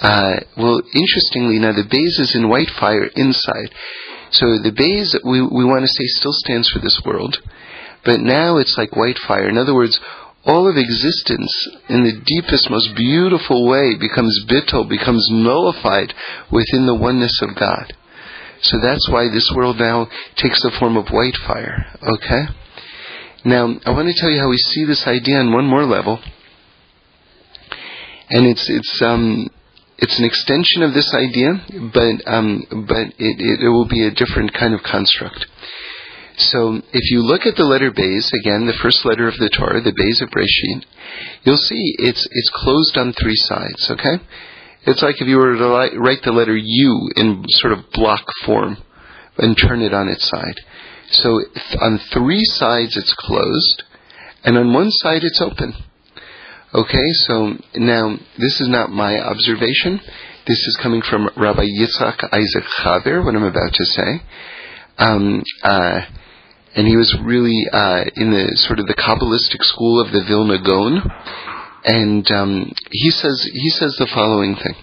Uh, 0.00 0.40
well, 0.56 0.80
interestingly, 0.94 1.58
now 1.58 1.72
the 1.72 1.82
Beis 1.82 2.22
is 2.22 2.34
in 2.34 2.48
white 2.48 2.70
fire 2.78 3.06
inside. 3.16 3.74
So 4.30 4.46
the 4.62 4.70
Beis, 4.70 5.14
we, 5.24 5.42
we 5.42 5.64
want 5.64 5.82
to 5.82 5.88
say, 5.88 6.06
still 6.06 6.32
stands 6.32 6.70
for 6.70 6.78
this 6.78 7.02
world. 7.04 7.36
But 8.04 8.20
now 8.20 8.56
it's 8.58 8.78
like 8.78 8.96
white 8.96 9.18
fire. 9.18 9.48
In 9.48 9.58
other 9.58 9.74
words, 9.74 9.98
all 10.46 10.70
of 10.70 10.76
existence 10.76 11.52
in 11.88 12.04
the 12.04 12.18
deepest, 12.24 12.70
most 12.70 12.94
beautiful 12.96 13.68
way 13.68 13.96
becomes 13.98 14.46
bittul, 14.48 14.88
becomes 14.88 15.26
nullified 15.30 16.14
within 16.50 16.86
the 16.86 16.94
oneness 16.94 17.42
of 17.42 17.56
God. 17.56 17.92
So 18.62 18.78
that's 18.80 19.08
why 19.08 19.28
this 19.28 19.50
world 19.54 19.78
now 19.78 20.08
takes 20.36 20.62
the 20.62 20.70
form 20.78 20.96
of 20.96 21.08
white 21.08 21.36
fire. 21.46 21.86
Okay? 22.02 22.42
Now, 23.44 23.74
I 23.86 23.90
want 23.90 24.08
to 24.08 24.20
tell 24.20 24.30
you 24.30 24.40
how 24.40 24.50
we 24.50 24.58
see 24.58 24.84
this 24.84 25.06
idea 25.06 25.36
on 25.38 25.52
one 25.52 25.64
more 25.64 25.84
level. 25.84 26.20
And 28.28 28.46
it's, 28.46 28.68
it's, 28.68 29.02
um, 29.02 29.48
it's 29.98 30.18
an 30.18 30.24
extension 30.24 30.82
of 30.82 30.94
this 30.94 31.12
idea, 31.14 31.54
but, 31.92 32.30
um, 32.30 32.86
but 32.86 33.16
it, 33.18 33.40
it, 33.40 33.60
it 33.64 33.68
will 33.68 33.88
be 33.88 34.06
a 34.06 34.10
different 34.10 34.52
kind 34.52 34.74
of 34.74 34.82
construct. 34.82 35.46
So 36.36 36.80
if 36.92 37.10
you 37.10 37.20
look 37.22 37.44
at 37.44 37.56
the 37.56 37.64
letter 37.64 37.90
Beis, 37.90 38.32
again, 38.32 38.66
the 38.66 38.78
first 38.82 39.04
letter 39.04 39.28
of 39.28 39.36
the 39.36 39.50
Torah, 39.50 39.80
the 39.80 39.92
Beis 39.92 40.22
of 40.22 40.30
Breshit, 40.30 40.84
you'll 41.44 41.56
see 41.56 41.96
it's, 41.98 42.26
it's 42.30 42.50
closed 42.54 42.96
on 42.96 43.12
three 43.12 43.36
sides, 43.36 43.90
okay? 43.90 44.22
It's 44.86 45.02
like 45.02 45.20
if 45.20 45.28
you 45.28 45.36
were 45.36 45.56
to 45.56 45.98
write 45.98 46.22
the 46.22 46.32
letter 46.32 46.56
U 46.56 47.10
in 47.16 47.44
sort 47.48 47.72
of 47.72 47.90
block 47.92 48.24
form 48.44 48.78
and 49.36 49.56
turn 49.56 49.82
it 49.82 49.92
on 49.92 50.08
its 50.08 50.26
side. 50.26 50.56
So 51.10 51.40
on 51.80 51.98
three 52.12 52.44
sides 52.44 52.96
it's 52.96 53.14
closed, 53.14 53.82
and 54.44 54.56
on 54.56 54.72
one 54.72 54.90
side 54.90 55.24
it's 55.24 55.40
open. 55.40 55.74
Okay, 56.72 57.08
so 57.26 57.54
now 57.74 58.16
this 58.38 58.60
is 58.60 58.68
not 58.68 58.90
my 58.90 59.18
observation. 59.18 60.00
This 60.46 60.58
is 60.58 60.78
coming 60.80 61.02
from 61.02 61.28
Rabbi 61.36 61.64
Yitzhak 61.64 62.32
Isaac 62.32 62.64
Chaber, 62.78 63.24
what 63.24 63.34
I'm 63.34 63.42
about 63.42 63.74
to 63.74 63.84
say. 63.84 64.22
Um, 64.96 65.42
uh, 65.62 66.00
and 66.76 66.86
he 66.86 66.96
was 66.96 67.12
really 67.22 67.66
uh, 67.72 68.04
in 68.14 68.30
the 68.30 68.52
sort 68.56 68.78
of 68.78 68.86
the 68.86 68.94
Kabbalistic 68.94 69.64
school 69.64 70.00
of 70.00 70.12
the 70.12 70.22
Vilna 70.22 70.62
Gaon. 70.62 71.02
And 71.84 72.30
um, 72.30 72.72
he 72.90 73.10
says 73.10 73.48
he 73.52 73.70
says 73.70 73.96
the 73.96 74.06
following 74.06 74.54
thing. 74.56 74.74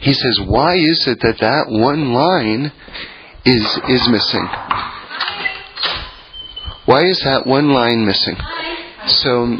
He 0.00 0.12
says, 0.12 0.40
"Why 0.46 0.76
is 0.76 1.06
it 1.06 1.20
that 1.20 1.38
that 1.40 1.66
one 1.68 2.12
line 2.12 2.72
is 3.44 3.78
is 3.88 4.08
missing? 4.08 4.48
Why 6.86 7.04
is 7.04 7.20
that 7.24 7.46
one 7.46 7.70
line 7.70 8.06
missing?" 8.06 8.36
So 9.06 9.58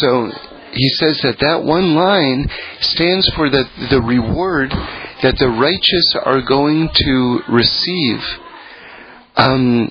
so 0.00 0.30
he 0.72 0.88
says 0.90 1.18
that 1.22 1.38
that 1.40 1.64
one 1.64 1.94
line 1.94 2.48
stands 2.80 3.28
for 3.34 3.50
the, 3.50 3.64
the 3.90 4.00
reward 4.00 4.70
that 5.22 5.36
the 5.38 5.48
righteous 5.48 6.14
are 6.24 6.42
going 6.42 6.88
to 6.92 7.40
receive. 7.48 8.20
Um, 9.36 9.88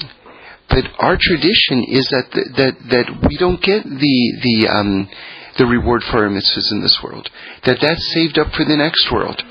but 0.71 0.85
our 0.99 1.17
tradition 1.19 1.83
is 1.89 2.07
that 2.11 2.31
that 2.57 2.75
that 2.89 3.27
we 3.29 3.37
don't 3.37 3.61
get 3.61 3.83
the 3.83 4.39
the 4.41 4.67
um, 4.67 5.09
the 5.57 5.65
reward 5.65 6.03
for 6.03 6.23
our 6.23 6.29
mitzvahs 6.29 6.71
in 6.71 6.81
this 6.81 6.97
world. 7.03 7.29
That 7.65 7.79
that's 7.81 8.13
saved 8.13 8.39
up 8.39 8.53
for 8.53 8.65
the 8.65 8.77
next 8.77 9.11
world. 9.11 9.41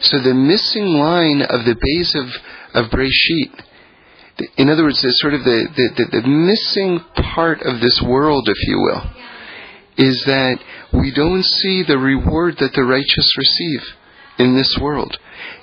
So 0.00 0.18
the 0.18 0.34
missing 0.34 0.86
line 0.86 1.42
of 1.42 1.64
the 1.64 1.76
Beis 1.76 2.14
of 2.16 2.84
of 2.84 2.90
Breshit, 2.90 3.64
in 4.56 4.70
other 4.70 4.84
words, 4.84 5.02
the 5.02 5.10
sort 5.20 5.34
of 5.34 5.44
the, 5.44 5.68
the, 5.76 5.88
the, 5.96 6.20
the 6.22 6.28
missing 6.28 7.00
part 7.34 7.60
of 7.62 7.80
this 7.80 8.00
world, 8.02 8.48
if 8.48 8.56
you 8.66 8.78
will 8.78 9.02
is 9.96 10.22
that 10.24 10.58
we 10.94 11.12
don't 11.12 11.44
see 11.44 11.82
the 11.82 11.98
reward 11.98 12.56
that 12.58 12.72
the 12.72 12.84
righteous 12.84 13.36
receive 13.36 13.82
in 14.38 14.56
this 14.56 14.78
world. 14.80 15.18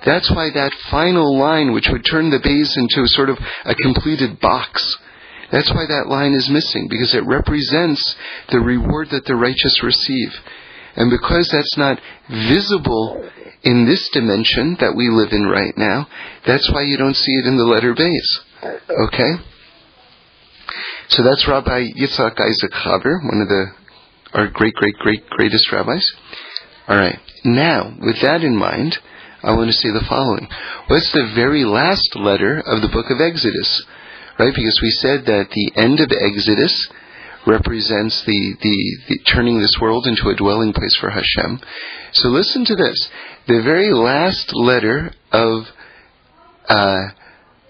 That's 0.06 0.30
why 0.30 0.52
that 0.54 0.72
final 0.92 1.40
line, 1.40 1.74
which 1.74 1.90
would 1.90 2.06
turn 2.06 2.30
the 2.30 2.38
Beis 2.38 2.78
into 2.78 3.08
sort 3.08 3.30
of 3.30 3.38
a 3.66 3.74
completed 3.74 4.40
box, 4.40 4.98
that's 5.52 5.72
why 5.72 5.86
that 5.88 6.08
line 6.08 6.34
is 6.34 6.50
missing, 6.50 6.88
because 6.90 7.14
it 7.14 7.26
represents 7.26 8.16
the 8.50 8.60
reward 8.60 9.10
that 9.12 9.26
the 9.26 9.36
righteous 9.36 9.84
receive. 9.84 10.34
And 10.96 11.12
because 11.12 11.48
that's 11.50 11.78
not 11.78 12.02
visible 12.30 13.30
in 13.64 13.86
this 13.86 14.10
dimension 14.10 14.78
that 14.80 14.96
we 14.96 15.10
live 15.10 15.32
in 15.32 15.46
right 15.46 15.78
now, 15.78 16.08
that's 16.46 16.70
why 16.72 16.82
you 16.82 16.98
don't 16.98 17.16
see 17.16 17.34
it 17.34 17.46
in 17.46 17.58
the 17.58 17.64
letter 17.64 17.94
Beis. 17.94 18.80
Okay? 18.90 19.44
So 21.10 21.24
that's 21.24 21.48
Rabbi 21.48 21.92
Yitzhak 21.92 22.40
Isaac 22.40 22.72
Chaber, 22.72 23.24
one 23.24 23.42
of 23.42 23.48
the 23.48 23.68
our 24.34 24.48
great, 24.48 24.74
great, 24.76 24.96
great, 24.96 25.28
greatest 25.30 25.72
rabbis. 25.72 26.06
All 26.88 26.98
right. 26.98 27.20
Now, 27.46 27.96
with 28.00 28.22
that 28.22 28.44
in 28.44 28.56
mind, 28.56 28.98
I 29.42 29.54
want 29.54 29.70
to 29.70 29.74
say 29.74 29.90
the 29.90 30.06
following. 30.08 30.48
What's 30.88 31.12
the 31.12 31.32
very 31.34 31.64
last 31.64 32.16
letter 32.16 32.62
of 32.66 32.82
the 32.82 32.90
book 32.90 33.10
of 33.10 33.22
Exodus? 33.22 33.86
Right? 34.40 34.54
Because 34.54 34.80
we 34.82 34.92
said 34.92 35.26
that 35.26 35.50
the 35.50 35.72
end 35.76 36.00
of 36.00 36.12
Exodus 36.12 36.90
represents 37.48 38.24
the, 38.26 38.56
the, 38.62 38.98
the, 39.10 39.20
turning 39.24 39.60
this 39.60 39.78
world 39.82 40.06
into 40.06 40.30
a 40.30 40.36
dwelling 40.36 40.74
place 40.74 40.96
for 41.00 41.10
Hashem. 41.10 41.60
So 42.12 42.30
listen 42.30 42.66
to 42.66 42.76
this. 42.76 43.10
The 43.48 43.62
very 43.64 43.92
last 43.92 44.54
letter 44.54 45.12
of 45.32 45.64
uh, 46.68 47.08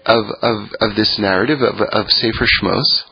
of, 0.04 0.24
of, 0.42 0.68
of 0.80 0.96
this 0.96 1.18
narrative 1.18 1.60
of, 1.60 1.80
of 1.80 2.10
Sefer 2.10 2.46
Shmos, 2.60 3.02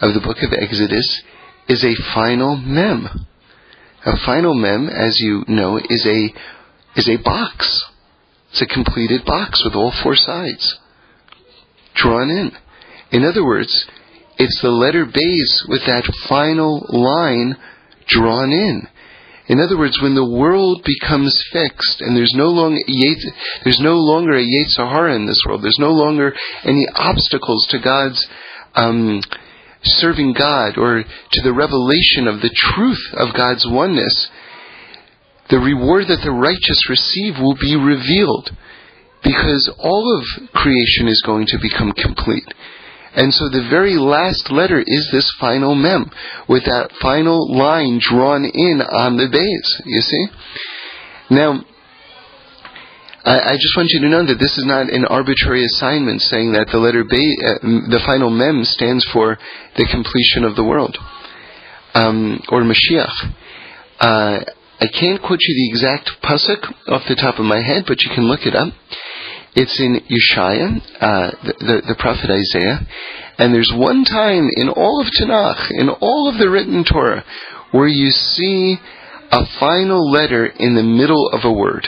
of 0.00 0.14
the 0.14 0.20
book 0.20 0.36
of 0.42 0.52
Exodus, 0.52 1.22
is 1.68 1.82
a 1.84 1.94
final 2.14 2.56
mem. 2.56 3.26
A 4.04 4.16
final 4.24 4.54
mem, 4.54 4.88
as 4.88 5.18
you 5.20 5.44
know, 5.48 5.78
is 5.78 6.06
a 6.06 6.34
is 6.96 7.08
a 7.08 7.16
box. 7.16 7.82
It's 8.50 8.62
a 8.62 8.66
completed 8.66 9.24
box 9.24 9.64
with 9.64 9.74
all 9.74 9.90
four 10.02 10.14
sides 10.14 10.78
drawn 11.94 12.30
in. 12.30 12.52
In 13.12 13.24
other 13.24 13.44
words, 13.44 13.86
it's 14.38 14.60
the 14.60 14.70
letter 14.70 15.04
Beis 15.04 15.68
with 15.68 15.84
that 15.86 16.04
final 16.28 16.86
line 16.88 17.56
drawn 18.06 18.50
in. 18.50 18.88
In 19.48 19.60
other 19.60 19.76
words, 19.76 20.00
when 20.00 20.14
the 20.14 20.28
world 20.28 20.82
becomes 20.84 21.36
fixed 21.52 22.00
and 22.00 22.16
there's 22.16 22.32
no 22.34 22.48
longer 22.48 22.80
there's 23.64 23.80
no 23.80 23.96
longer 23.96 24.34
a 24.34 24.42
Yetzer 24.42 24.90
Hara 24.90 25.14
in 25.14 25.26
this 25.26 25.40
world, 25.46 25.62
there's 25.62 25.78
no 25.78 25.90
longer 25.90 26.34
any 26.64 26.86
obstacles 26.94 27.66
to 27.68 27.78
God's 27.78 28.26
um, 28.74 29.20
serving 29.82 30.32
God 30.32 30.78
or 30.78 31.02
to 31.02 31.42
the 31.42 31.52
revelation 31.52 32.28
of 32.28 32.40
the 32.40 32.54
truth 32.54 33.02
of 33.14 33.34
God's 33.34 33.66
oneness, 33.66 34.30
the 35.50 35.58
reward 35.58 36.06
that 36.08 36.22
the 36.22 36.30
righteous 36.30 36.88
receive 36.88 37.38
will 37.38 37.56
be 37.56 37.76
revealed 37.76 38.50
because 39.22 39.70
all 39.78 40.18
of 40.18 40.52
creation 40.52 41.08
is 41.08 41.22
going 41.26 41.46
to 41.46 41.58
become 41.60 41.92
complete. 41.92 42.46
And 43.14 43.32
so 43.32 43.48
the 43.48 43.68
very 43.68 43.96
last 43.96 44.50
letter 44.50 44.82
is 44.84 45.08
this 45.12 45.30
final 45.38 45.74
mem, 45.74 46.10
with 46.48 46.64
that 46.64 46.92
final 47.00 47.54
line 47.54 48.00
drawn 48.00 48.44
in 48.44 48.80
on 48.80 49.16
the 49.16 49.28
Beis, 49.28 49.82
you 49.84 50.00
see? 50.00 50.26
Now, 51.30 51.62
I, 53.24 53.52
I, 53.52 53.54
just 53.54 53.76
want 53.76 53.90
you 53.90 54.00
to 54.00 54.08
know 54.08 54.26
that 54.26 54.38
this 54.38 54.56
is 54.58 54.64
not 54.64 54.90
an 54.90 55.04
arbitrary 55.04 55.64
assignment 55.64 56.22
saying 56.22 56.52
that 56.52 56.68
the 56.72 56.78
letter 56.78 57.04
Be, 57.04 57.36
uh, 57.44 57.58
the 57.88 58.02
final 58.04 58.30
Mem 58.30 58.64
stands 58.64 59.04
for 59.12 59.38
the 59.76 59.86
completion 59.86 60.44
of 60.44 60.56
the 60.56 60.64
world, 60.64 60.96
um, 61.94 62.40
or 62.48 62.62
Mashiach. 62.62 63.34
Uh, 64.00 64.40
I 64.80 64.86
can't 64.88 65.22
quote 65.22 65.38
you 65.40 65.54
the 65.54 65.70
exact 65.70 66.10
pasuk 66.24 66.66
off 66.88 67.06
the 67.06 67.14
top 67.14 67.38
of 67.38 67.44
my 67.44 67.60
head, 67.60 67.84
but 67.86 68.02
you 68.02 68.10
can 68.12 68.24
look 68.24 68.44
it 68.44 68.56
up. 68.56 68.72
It's 69.54 69.78
in 69.78 70.00
Yeshaya, 70.08 70.80
uh, 71.00 71.30
the, 71.44 71.54
the, 71.60 71.82
the, 71.88 71.96
prophet 71.98 72.30
Isaiah, 72.30 72.86
and 73.36 73.54
there's 73.54 73.70
one 73.74 74.04
time 74.04 74.48
in 74.56 74.70
all 74.70 75.02
of 75.02 75.08
Tanakh, 75.08 75.70
in 75.72 75.90
all 75.90 76.30
of 76.30 76.38
the 76.38 76.48
written 76.48 76.84
Torah, 76.84 77.22
where 77.70 77.88
you 77.88 78.10
see 78.10 78.78
a 79.30 79.44
final 79.60 80.10
letter 80.10 80.46
in 80.46 80.74
the 80.74 80.82
middle 80.82 81.28
of 81.28 81.44
a 81.44 81.52
word. 81.52 81.86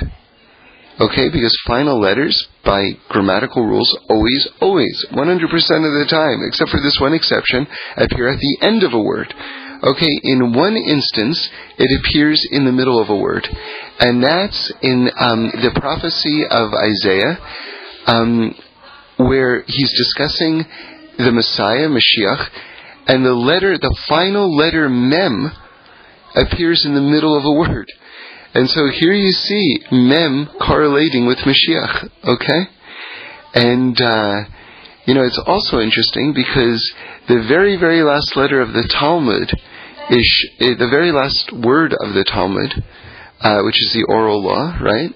Okay, 1.00 1.28
because 1.28 1.56
final 1.66 1.98
letters, 1.98 2.48
by 2.64 2.92
grammatical 3.08 3.64
rules, 3.64 3.96
always, 4.08 4.46
always, 4.60 5.06
100% 5.10 5.44
of 5.44 5.50
the 5.50 6.06
time, 6.08 6.40
except 6.46 6.70
for 6.70 6.80
this 6.80 7.00
one 7.00 7.14
exception, 7.14 7.66
appear 7.96 8.28
at 8.28 8.38
the 8.38 8.58
end 8.60 8.82
of 8.82 8.92
a 8.92 9.00
word. 9.00 9.34
Okay, 9.84 10.08
in 10.22 10.54
one 10.54 10.76
instance, 10.76 11.50
it 11.76 12.00
appears 12.00 12.46
in 12.50 12.64
the 12.64 12.72
middle 12.72 12.98
of 12.98 13.10
a 13.10 13.16
word. 13.16 13.46
And 14.00 14.22
that's 14.24 14.72
in 14.80 15.10
um, 15.18 15.50
the 15.52 15.78
prophecy 15.78 16.44
of 16.50 16.72
Isaiah, 16.72 17.38
um, 18.06 18.54
where 19.18 19.62
he's 19.66 19.92
discussing 19.98 20.64
the 21.18 21.32
Messiah, 21.32 21.88
Mashiach, 21.88 22.48
and 23.08 23.26
the 23.26 23.34
letter, 23.34 23.76
the 23.76 23.94
final 24.08 24.56
letter 24.56 24.88
Mem, 24.88 25.52
appears 26.34 26.86
in 26.86 26.94
the 26.94 27.02
middle 27.02 27.36
of 27.36 27.44
a 27.44 27.52
word. 27.52 27.92
And 28.54 28.70
so 28.70 28.88
here 28.88 29.12
you 29.12 29.32
see 29.32 29.80
Mem 29.92 30.48
correlating 30.60 31.26
with 31.26 31.38
Mashiach, 31.38 32.08
okay? 32.24 32.70
And, 33.52 34.00
uh, 34.00 34.44
you 35.04 35.12
know, 35.12 35.24
it's 35.24 35.42
also 35.46 35.80
interesting 35.80 36.32
because 36.32 36.94
the 37.28 37.44
very, 37.46 37.76
very 37.76 38.02
last 38.02 38.34
letter 38.34 38.62
of 38.62 38.72
the 38.72 38.88
Talmud 38.88 39.52
is, 40.10 40.50
uh, 40.60 40.74
the 40.78 40.88
very 40.90 41.12
last 41.12 41.52
word 41.52 41.94
of 41.98 42.14
the 42.14 42.24
Talmud, 42.24 42.84
uh, 43.40 43.62
which 43.62 43.80
is 43.82 43.92
the 43.92 44.04
oral 44.08 44.42
law, 44.42 44.76
right, 44.80 45.14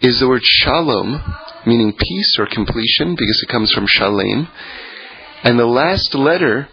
is 0.00 0.20
the 0.20 0.28
word 0.28 0.42
shalom, 0.42 1.22
meaning 1.66 1.92
peace 1.92 2.34
or 2.38 2.46
completion, 2.46 3.14
because 3.14 3.40
it 3.42 3.52
comes 3.52 3.72
from 3.72 3.86
shalem. 3.86 4.48
And 5.42 5.58
the 5.58 5.66
last 5.66 6.14
letter 6.14 6.68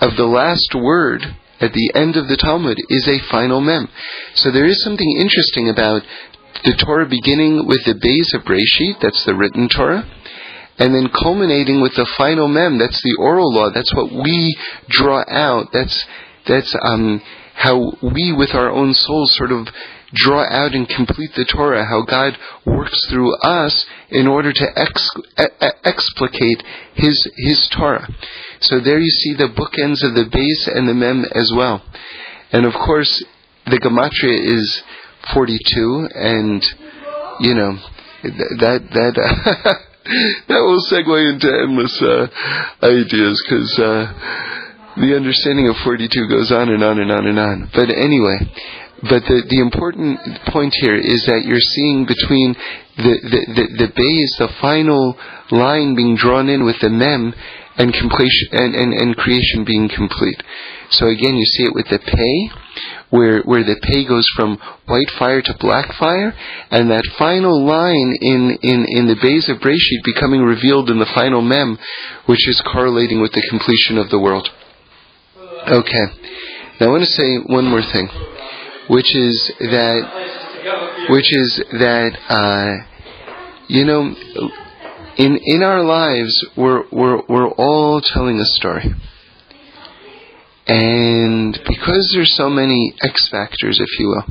of 0.00 0.16
the 0.16 0.26
last 0.26 0.74
word 0.74 1.22
at 1.60 1.72
the 1.72 1.92
end 1.94 2.16
of 2.16 2.28
the 2.28 2.36
Talmud 2.36 2.78
is 2.88 3.08
a 3.08 3.18
final 3.30 3.60
mem. 3.60 3.88
So 4.34 4.50
there 4.50 4.66
is 4.66 4.82
something 4.84 5.16
interesting 5.18 5.70
about 5.70 6.02
the 6.64 6.76
Torah 6.84 7.08
beginning 7.08 7.66
with 7.66 7.84
the 7.84 7.94
Beis 7.94 8.34
of 8.34 8.44
Breshit, 8.44 9.00
that's 9.00 9.24
the 9.24 9.34
written 9.34 9.68
Torah, 9.68 10.04
and 10.78 10.94
then 10.94 11.08
culminating 11.08 11.80
with 11.80 11.94
the 11.94 12.08
final 12.16 12.48
mem, 12.48 12.78
that's 12.78 13.00
the 13.02 13.16
oral 13.18 13.52
law, 13.52 13.70
that's 13.72 13.94
what 13.94 14.12
we 14.12 14.56
draw 14.88 15.24
out, 15.28 15.68
that's, 15.72 16.04
that's 16.46 16.74
um, 16.82 17.20
how 17.54 17.92
we 18.02 18.32
with 18.32 18.54
our 18.54 18.70
own 18.70 18.94
souls 18.94 19.34
sort 19.36 19.50
of 19.50 19.68
draw 20.12 20.44
out 20.44 20.74
and 20.74 20.88
complete 20.88 21.30
the 21.34 21.44
Torah, 21.44 21.84
how 21.84 22.02
God 22.02 22.38
works 22.64 23.06
through 23.06 23.34
us 23.38 23.86
in 24.10 24.26
order 24.26 24.52
to 24.52 24.66
ex- 24.76 25.10
explicate 25.84 26.62
his 26.94 27.28
his 27.36 27.68
Torah. 27.68 28.08
So 28.60 28.80
there 28.80 28.98
you 28.98 29.10
see 29.10 29.34
the 29.34 29.48
bookends 29.48 30.02
of 30.06 30.14
the 30.14 30.24
Beis 30.30 30.76
and 30.76 30.88
the 30.88 30.94
mem 30.94 31.24
as 31.34 31.52
well. 31.54 31.82
And 32.52 32.64
of 32.64 32.74
course, 32.74 33.24
the 33.66 33.78
gematria 33.78 34.38
is 34.38 34.82
42, 35.34 36.08
and 36.14 36.62
you 37.40 37.54
know 37.54 37.78
that 38.22 38.82
that 38.92 39.14
that 40.48 40.60
will 40.60 40.82
segue 40.90 41.32
into 41.32 41.52
endless 41.52 42.00
uh, 42.00 42.26
ideas 42.82 43.42
because. 43.48 43.78
Uh, 43.78 44.62
the 44.96 45.14
understanding 45.16 45.68
of 45.68 45.76
42 45.84 46.28
goes 46.28 46.52
on 46.52 46.68
and 46.68 46.82
on 46.82 46.98
and 46.98 47.10
on 47.12 47.26
and 47.26 47.38
on. 47.38 47.70
But 47.74 47.90
anyway, 47.90 48.38
but 49.02 49.22
the, 49.28 49.44
the 49.48 49.60
important 49.60 50.18
point 50.48 50.74
here 50.80 50.96
is 50.96 51.24
that 51.26 51.44
you're 51.44 51.60
seeing 51.60 52.06
between 52.06 52.54
the, 52.96 53.14
the, 53.22 53.40
the, 53.54 53.86
the 53.86 53.92
Beis, 53.92 54.38
the 54.38 54.52
final 54.60 55.16
line 55.50 55.94
being 55.94 56.16
drawn 56.16 56.48
in 56.48 56.64
with 56.64 56.80
the 56.80 56.88
mem, 56.88 57.34
and 57.78 57.92
completion 57.92 58.48
and, 58.52 58.74
and, 58.74 58.94
and 58.94 59.16
creation 59.16 59.64
being 59.64 59.88
complete. 59.88 60.42
So 60.90 61.08
again, 61.08 61.36
you 61.36 61.44
see 61.44 61.64
it 61.64 61.74
with 61.74 61.88
the 61.88 61.98
pei, 61.98 62.50
where 63.10 63.42
where 63.42 63.64
the 63.64 63.76
pei 63.82 64.04
goes 64.04 64.26
from 64.34 64.58
white 64.86 65.10
fire 65.18 65.42
to 65.42 65.56
black 65.60 65.92
fire, 65.94 66.34
and 66.70 66.90
that 66.90 67.04
final 67.18 67.64
line 67.66 68.16
in 68.20 68.58
in 68.62 68.86
in 68.88 69.06
the 69.08 69.16
Beis 69.16 69.48
of 69.48 69.60
Breshit 69.60 70.04
becoming 70.04 70.42
revealed 70.42 70.90
in 70.90 70.98
the 70.98 71.12
final 71.14 71.42
mem, 71.42 71.78
which 72.26 72.48
is 72.48 72.60
correlating 72.62 73.20
with 73.20 73.32
the 73.32 73.46
completion 73.50 73.98
of 73.98 74.10
the 74.10 74.18
world. 74.18 74.48
Okay. 75.68 76.06
Now 76.80 76.86
I 76.86 76.90
want 76.90 77.02
to 77.02 77.10
say 77.10 77.38
one 77.38 77.66
more 77.66 77.82
thing, 77.82 78.08
which 78.88 79.16
is 79.16 79.52
that 79.58 81.06
which 81.10 81.36
is 81.36 81.56
that 81.72 82.16
uh, 82.28 82.86
you 83.66 83.84
know 83.84 84.14
in 85.16 85.38
in 85.42 85.62
our 85.64 85.82
lives 85.82 86.44
we're 86.56 86.84
we're 86.92 87.20
we're 87.28 87.48
all 87.48 88.00
telling 88.00 88.38
a 88.38 88.44
story. 88.44 88.94
And 90.68 91.58
because 91.66 92.12
there's 92.14 92.36
so 92.36 92.48
many 92.48 92.94
X 93.02 93.28
factors, 93.28 93.80
if 93.80 93.98
you 93.98 94.08
will, 94.08 94.24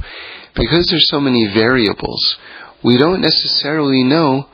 because 0.56 0.88
there's 0.90 1.10
so 1.10 1.20
many 1.20 1.48
variables, 1.54 2.38
we 2.82 2.98
don't 2.98 3.22
necessarily 3.22 4.04
know 4.04 4.48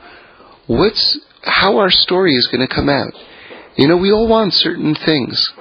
what's 0.66 1.20
how 1.42 1.78
our 1.78 1.90
story 1.90 2.32
is 2.32 2.48
going 2.48 2.66
to 2.66 2.74
come 2.74 2.88
out. 2.88 3.12
You 3.76 3.86
know, 3.86 3.96
we 3.96 4.10
all 4.10 4.28
want 4.28 4.52
certain 4.52 4.94
things, 4.94 5.52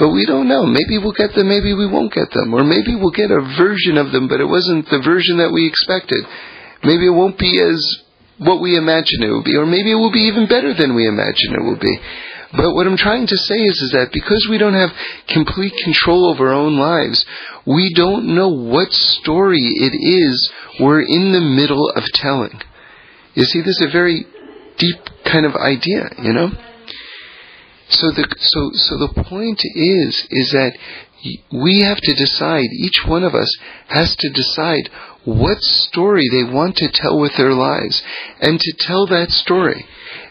but 0.00 0.16
we 0.16 0.24
don't 0.24 0.48
know. 0.48 0.64
Maybe 0.64 0.96
we'll 0.96 1.12
get 1.12 1.34
them, 1.34 1.46
maybe 1.46 1.74
we 1.76 1.84
won't 1.84 2.10
get 2.10 2.32
them, 2.32 2.54
or 2.54 2.64
maybe 2.64 2.96
we'll 2.96 3.12
get 3.12 3.30
a 3.30 3.44
version 3.60 3.98
of 3.98 4.10
them, 4.12 4.28
but 4.28 4.40
it 4.40 4.48
wasn't 4.48 4.88
the 4.88 5.04
version 5.04 5.36
that 5.36 5.52
we 5.52 5.68
expected. 5.68 6.24
Maybe 6.82 7.04
it 7.04 7.12
won't 7.12 7.36
be 7.36 7.60
as 7.60 7.76
what 8.38 8.62
we 8.62 8.80
imagine 8.80 9.22
it 9.22 9.28
will 9.28 9.44
be, 9.44 9.56
or 9.56 9.66
maybe 9.66 9.92
it 9.92 10.00
will 10.00 10.10
be 10.10 10.32
even 10.32 10.48
better 10.48 10.72
than 10.72 10.96
we 10.96 11.06
imagine 11.06 11.52
it 11.52 11.62
will 11.62 11.78
be. 11.78 12.00
But 12.56 12.72
what 12.72 12.86
I'm 12.86 12.96
trying 12.96 13.26
to 13.26 13.36
say 13.36 13.60
is, 13.60 13.76
is 13.82 13.90
that 13.92 14.08
because 14.10 14.48
we 14.48 14.56
don't 14.56 14.72
have 14.72 14.90
complete 15.28 15.74
control 15.84 16.32
over 16.32 16.48
our 16.48 16.54
own 16.54 16.78
lives, 16.78 17.22
we 17.66 17.92
don't 17.92 18.34
know 18.34 18.48
what 18.48 18.90
story 18.90 19.60
it 19.60 19.92
is 19.92 20.50
we're 20.80 21.02
in 21.02 21.32
the 21.32 21.44
middle 21.44 21.90
of 21.90 22.04
telling. 22.14 22.58
You 23.34 23.44
see, 23.44 23.60
this 23.60 23.78
is 23.78 23.86
a 23.86 23.92
very 23.92 24.24
deep 24.78 24.98
kind 25.26 25.44
of 25.44 25.54
idea, 25.56 26.08
you 26.22 26.32
know? 26.32 26.50
So 27.90 28.10
the, 28.12 28.26
so, 28.38 28.70
so 28.72 28.96
the 28.98 29.22
point 29.24 29.60
is, 29.74 30.26
is 30.30 30.50
that 30.52 30.76
we 31.52 31.80
have 31.82 32.00
to 32.00 32.14
decide, 32.14 32.68
each 32.72 33.04
one 33.06 33.24
of 33.24 33.34
us 33.34 33.50
has 33.88 34.16
to 34.16 34.30
decide 34.30 34.88
what 35.24 35.60
story 35.60 36.24
they 36.30 36.44
want 36.44 36.76
to 36.76 36.88
tell 36.88 37.18
with 37.18 37.36
their 37.36 37.52
lives 37.52 38.02
and 38.40 38.58
to 38.58 38.72
tell 38.78 39.06
that 39.06 39.30
story 39.30 39.86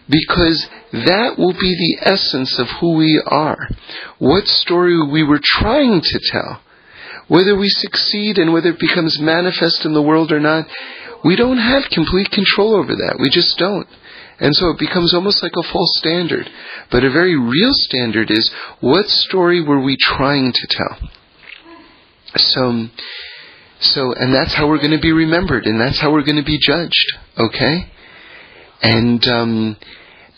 because 0.07 0.67
that 0.91 1.37
will 1.37 1.53
be 1.53 1.75
the 1.75 2.09
essence 2.09 2.57
of 2.57 2.67
who 2.79 2.95
we 2.95 3.21
are. 3.27 3.69
What 4.17 4.47
story 4.47 4.97
we 5.05 5.23
were 5.23 5.39
trying 5.41 6.01
to 6.01 6.19
tell. 6.31 6.61
Whether 7.27 7.55
we 7.55 7.69
succeed 7.69 8.39
and 8.39 8.51
whether 8.51 8.69
it 8.69 8.79
becomes 8.79 9.19
manifest 9.19 9.85
in 9.85 9.93
the 9.93 10.01
world 10.01 10.31
or 10.31 10.39
not, 10.39 10.65
we 11.23 11.35
don't 11.35 11.59
have 11.59 11.83
complete 11.91 12.31
control 12.31 12.75
over 12.75 12.95
that. 12.95 13.17
We 13.19 13.29
just 13.29 13.55
don't. 13.59 13.87
And 14.39 14.55
so 14.55 14.69
it 14.69 14.79
becomes 14.79 15.13
almost 15.13 15.43
like 15.43 15.53
a 15.57 15.71
false 15.71 15.97
standard. 15.97 16.49
But 16.91 17.03
a 17.03 17.11
very 17.11 17.37
real 17.37 17.71
standard 17.71 18.31
is 18.31 18.51
what 18.79 19.07
story 19.09 19.61
were 19.61 19.81
we 19.81 19.97
trying 19.99 20.53
to 20.53 20.67
tell? 20.67 21.09
So, 22.35 22.87
so, 23.81 24.13
and 24.13 24.33
that's 24.33 24.53
how 24.53 24.67
we're 24.67 24.77
going 24.77 24.91
to 24.91 24.99
be 24.99 25.11
remembered, 25.11 25.65
and 25.65 25.79
that's 25.79 25.99
how 25.99 26.11
we're 26.11 26.23
going 26.23 26.37
to 26.37 26.43
be 26.43 26.59
judged. 26.59 27.17
Okay? 27.37 27.91
And, 28.81 29.25
um, 29.27 29.77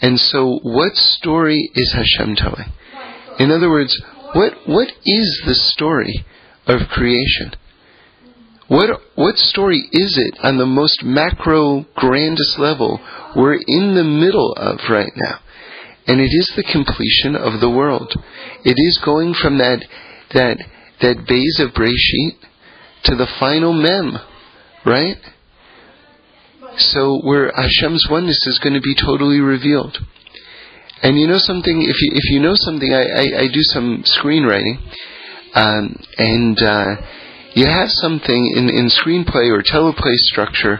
and 0.02 0.20
so, 0.20 0.60
what 0.64 0.96
story 0.96 1.70
is 1.76 1.94
Hashem 1.94 2.36
telling? 2.36 2.72
In 3.40 3.52
other 3.52 3.70
words, 3.70 4.00
what 4.34 4.54
what 4.66 4.92
is 5.06 5.42
the 5.46 5.56
story 5.56 6.26
of 6.68 6.88
creation? 6.90 7.54
What 8.68 9.02
what 9.16 9.38
story 9.38 9.90
is 9.92 10.18
it 10.18 10.38
on 10.44 10.58
the 10.58 10.66
most 10.66 11.04
macro, 11.04 11.86
grandest 11.96 12.58
level 12.58 13.02
we're 13.36 13.60
in 13.68 13.96
the 13.96 14.04
middle 14.04 14.54
of 14.54 14.80
right 14.90 15.12
now? 15.16 15.40
And 16.08 16.20
it 16.20 16.32
is 16.32 16.52
the 16.56 16.64
completion 16.64 17.36
of 17.36 17.60
the 17.60 17.70
world. 17.70 18.14
It 18.66 18.76
is 18.78 18.98
going 19.04 19.34
from 19.34 19.58
that 19.60 19.86
that 20.34 20.58
that 21.02 21.26
Beis 21.28 21.64
of 21.64 21.74
Breshit 21.74 22.38
to 23.04 23.16
the 23.16 23.28
final 23.40 23.74
mem, 23.74 24.18
right? 24.86 25.18
So 26.78 27.20
where 27.24 27.52
Hashem's 27.52 28.08
oneness 28.10 28.40
is 28.48 28.60
going 28.60 28.74
to 28.74 28.82
be 28.82 28.96
totally 28.96 29.40
revealed. 29.40 29.98
And 31.04 31.18
you 31.18 31.28
know 31.28 31.40
something? 31.40 31.82
If 31.82 32.02
you 32.02 32.12
if 32.14 32.32
you 32.32 32.40
know 32.40 32.54
something, 32.56 32.94
I 32.94 33.02
I, 33.02 33.40
I 33.42 33.48
do 33.48 33.62
some 33.62 34.04
screenwriting, 34.04 34.78
um, 35.56 35.96
and 36.18 36.62
uh, 36.62 36.96
you 37.54 37.66
have 37.66 37.90
something 37.90 38.54
in 38.56 38.70
in 38.70 38.88
screenplay 38.88 39.50
or 39.50 39.64
teleplay 39.64 40.16
structure 40.16 40.80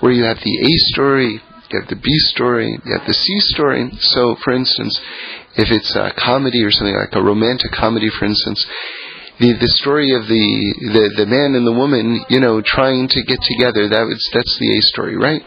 where 0.00 0.12
you 0.12 0.24
have 0.24 0.38
the 0.38 0.58
A 0.58 0.72
story, 0.92 1.42
you 1.70 1.80
have 1.80 1.88
the 1.88 1.96
B 1.96 2.08
story, 2.32 2.78
you 2.84 2.92
have 2.96 3.06
the 3.06 3.14
C 3.14 3.40
story. 3.52 3.90
So, 4.00 4.36
for 4.42 4.52
instance, 4.52 5.00
if 5.56 5.70
it's 5.70 5.94
a 5.94 6.12
comedy 6.16 6.62
or 6.64 6.70
something 6.70 6.96
like 6.96 7.12
a 7.12 7.22
romantic 7.22 7.72
comedy, 7.72 8.08
for 8.10 8.24
instance, 8.24 8.64
the 9.40 9.52
the 9.54 9.68
story 9.68 10.14
of 10.14 10.26
the, 10.26 10.46
the 10.92 11.24
the 11.24 11.26
man 11.26 11.54
and 11.54 11.66
the 11.66 11.72
woman, 11.72 12.24
you 12.28 12.40
know, 12.40 12.60
trying 12.60 13.08
to 13.08 13.22
get 13.22 13.40
together. 13.42 13.88
That 13.88 14.06
was 14.06 14.18
that's 14.32 14.58
the 14.58 14.78
A 14.78 14.80
story, 14.82 15.16
right? 15.16 15.42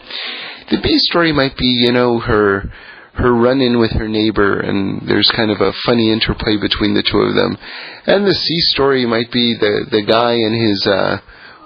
The 0.70 0.80
B 0.80 0.96
story 1.10 1.32
might 1.32 1.56
be, 1.56 1.66
you 1.84 1.92
know, 1.92 2.18
her 2.18 2.70
her 3.14 3.34
run 3.34 3.60
in 3.60 3.78
with 3.78 3.92
her 3.92 4.08
neighbor, 4.08 4.60
and 4.60 5.06
there's 5.06 5.30
kind 5.36 5.50
of 5.50 5.60
a 5.60 5.72
funny 5.84 6.10
interplay 6.10 6.56
between 6.56 6.94
the 6.94 7.02
two 7.02 7.18
of 7.18 7.34
them. 7.34 7.58
And 8.06 8.26
the 8.26 8.34
C 8.34 8.60
story 8.72 9.04
might 9.04 9.30
be 9.30 9.54
the 9.58 9.86
the 9.90 10.02
guy 10.02 10.32
and 10.32 10.54
his 10.54 10.86
uh, 10.86 11.18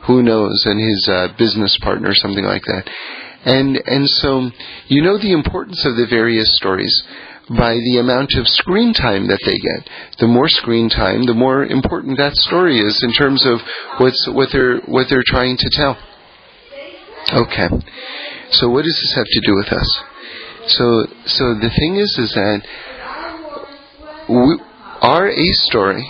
who 0.06 0.22
knows 0.22 0.64
and 0.66 0.80
his 0.80 1.08
uh, 1.08 1.28
business 1.38 1.76
partner, 1.82 2.14
something 2.14 2.44
like 2.44 2.62
that. 2.62 2.90
And 3.46 3.80
and 3.86 4.08
so 4.08 4.50
you 4.88 5.02
know 5.02 5.18
the 5.18 5.32
importance 5.32 5.84
of 5.86 5.96
the 5.96 6.06
various 6.10 6.48
stories 6.56 7.02
by 7.48 7.74
the 7.74 7.98
amount 7.98 8.34
of 8.34 8.48
screen 8.48 8.92
time 8.92 9.28
that 9.28 9.38
they 9.46 9.56
get. 9.56 9.88
The 10.18 10.26
more 10.26 10.48
screen 10.48 10.90
time, 10.90 11.26
the 11.26 11.34
more 11.34 11.64
important 11.64 12.18
that 12.18 12.34
story 12.34 12.78
is 12.78 13.00
in 13.04 13.12
terms 13.12 13.46
of 13.46 13.60
what's 13.98 14.28
what 14.32 14.48
they're 14.52 14.78
what 14.80 15.06
they're 15.08 15.22
trying 15.24 15.56
to 15.58 15.70
tell. 15.70 15.96
Okay. 17.32 17.68
So 18.50 18.68
what 18.68 18.82
does 18.82 18.98
this 19.00 19.14
have 19.14 19.26
to 19.26 19.40
do 19.46 19.54
with 19.54 19.72
us? 19.72 20.00
So 20.66 21.06
so 21.26 21.54
the 21.54 21.70
thing 21.70 21.96
is 21.96 22.18
is 22.18 22.32
that 22.34 22.62
we, 24.28 24.60
our 25.02 25.28
A 25.28 25.46
story, 25.70 26.04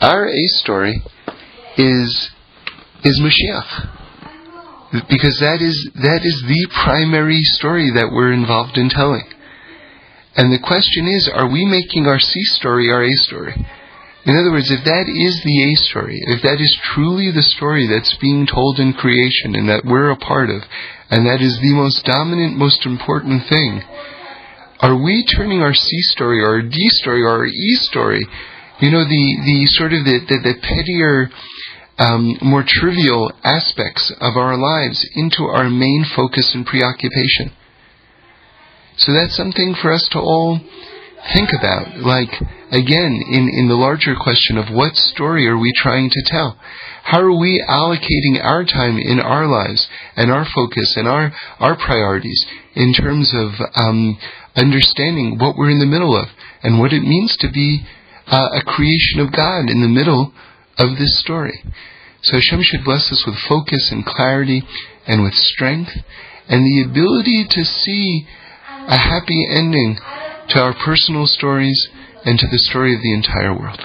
our 0.00 0.26
A 0.26 0.46
story 0.58 1.02
is 1.76 2.30
is 3.04 3.20
Mashiach. 3.20 3.94
Because 4.92 5.38
that 5.40 5.60
is 5.60 5.76
that 6.00 6.24
is 6.24 6.42
the 6.48 6.68
primary 6.84 7.42
story 7.42 7.92
that 7.94 8.10
we're 8.10 8.32
involved 8.32 8.78
in 8.78 8.88
telling. 8.88 9.28
And 10.34 10.52
the 10.52 10.62
question 10.62 11.06
is, 11.06 11.28
are 11.28 11.50
we 11.50 11.66
making 11.66 12.06
our 12.06 12.18
C 12.18 12.42
story 12.56 12.90
our 12.90 13.02
A 13.02 13.12
story? 13.12 13.52
In 14.24 14.36
other 14.36 14.52
words, 14.52 14.70
if 14.70 14.84
that 14.84 15.08
is 15.08 15.42
the 15.42 15.72
A 15.72 15.74
story, 15.88 16.20
if 16.28 16.42
that 16.42 16.60
is 16.60 16.78
truly 16.94 17.30
the 17.30 17.42
story 17.42 17.86
that's 17.86 18.16
being 18.20 18.46
told 18.46 18.78
in 18.78 18.92
creation 18.92 19.54
and 19.54 19.68
that 19.68 19.84
we're 19.84 20.10
a 20.10 20.16
part 20.16 20.50
of, 20.50 20.62
and 21.10 21.26
that 21.26 21.40
is 21.40 21.58
the 21.60 21.72
most 21.72 22.04
dominant, 22.04 22.56
most 22.56 22.84
important 22.84 23.48
thing, 23.48 23.82
are 24.80 24.96
we 24.96 25.24
turning 25.24 25.60
our 25.60 25.74
C 25.74 25.88
story 26.12 26.40
or 26.40 26.60
our 26.60 26.62
D 26.62 26.76
story 27.02 27.22
or 27.22 27.30
our 27.30 27.46
E 27.46 27.74
story, 27.88 28.20
you 28.80 28.90
know, 28.90 29.02
the, 29.02 29.26
the 29.44 29.66
sort 29.74 29.92
of 29.92 30.04
the, 30.04 30.20
the, 30.28 30.38
the 30.44 30.54
pettier, 30.60 31.30
um, 31.98 32.36
more 32.40 32.64
trivial 32.66 33.32
aspects 33.42 34.12
of 34.20 34.36
our 34.36 34.56
lives 34.56 35.06
into 35.14 35.44
our 35.44 35.68
main 35.68 36.04
focus 36.14 36.54
and 36.54 36.66
preoccupation? 36.66 37.52
So 38.96 39.12
that's 39.12 39.36
something 39.36 39.74
for 39.80 39.92
us 39.92 40.08
to 40.12 40.18
all 40.18 40.60
think 41.34 41.50
about. 41.52 41.98
Like, 41.98 42.32
again, 42.70 43.22
in, 43.30 43.48
in 43.52 43.68
the 43.68 43.74
larger 43.74 44.14
question 44.14 44.58
of 44.58 44.74
what 44.74 44.96
story 44.96 45.46
are 45.46 45.58
we 45.58 45.72
trying 45.76 46.10
to 46.10 46.22
tell? 46.26 46.58
How 47.04 47.20
are 47.20 47.38
we 47.38 47.64
allocating 47.68 48.42
our 48.42 48.64
time 48.64 48.98
in 48.98 49.20
our 49.20 49.46
lives 49.46 49.88
and 50.16 50.30
our 50.30 50.44
focus 50.44 50.94
and 50.96 51.08
our, 51.08 51.32
our 51.58 51.76
priorities 51.76 52.44
in 52.74 52.92
terms 52.92 53.32
of 53.34 53.52
um, 53.74 54.18
understanding 54.56 55.38
what 55.38 55.56
we're 55.56 55.70
in 55.70 55.78
the 55.78 55.86
middle 55.86 56.16
of 56.16 56.28
and 56.62 56.78
what 56.78 56.92
it 56.92 57.02
means 57.02 57.36
to 57.38 57.50
be 57.50 57.86
uh, 58.26 58.48
a 58.54 58.62
creation 58.62 59.20
of 59.20 59.32
God 59.32 59.70
in 59.70 59.80
the 59.80 59.88
middle 59.88 60.32
of 60.78 60.96
this 60.96 61.18
story. 61.20 61.62
So 62.22 62.36
Hashem 62.36 62.62
should 62.62 62.84
bless 62.84 63.10
us 63.12 63.24
with 63.26 63.36
focus 63.48 63.90
and 63.92 64.04
clarity 64.04 64.62
and 65.06 65.22
with 65.22 65.34
strength 65.34 65.92
and 66.48 66.64
the 66.64 66.82
ability 66.88 67.46
to 67.50 67.64
see 67.64 68.26
a 68.66 68.96
happy 68.96 69.46
ending 69.50 69.98
to 70.48 70.60
our 70.60 70.74
personal 70.74 71.26
stories 71.26 71.88
and 72.24 72.38
to 72.38 72.46
the 72.46 72.58
story 72.58 72.94
of 72.94 73.02
the 73.02 73.12
entire 73.12 73.58
world. 73.58 73.80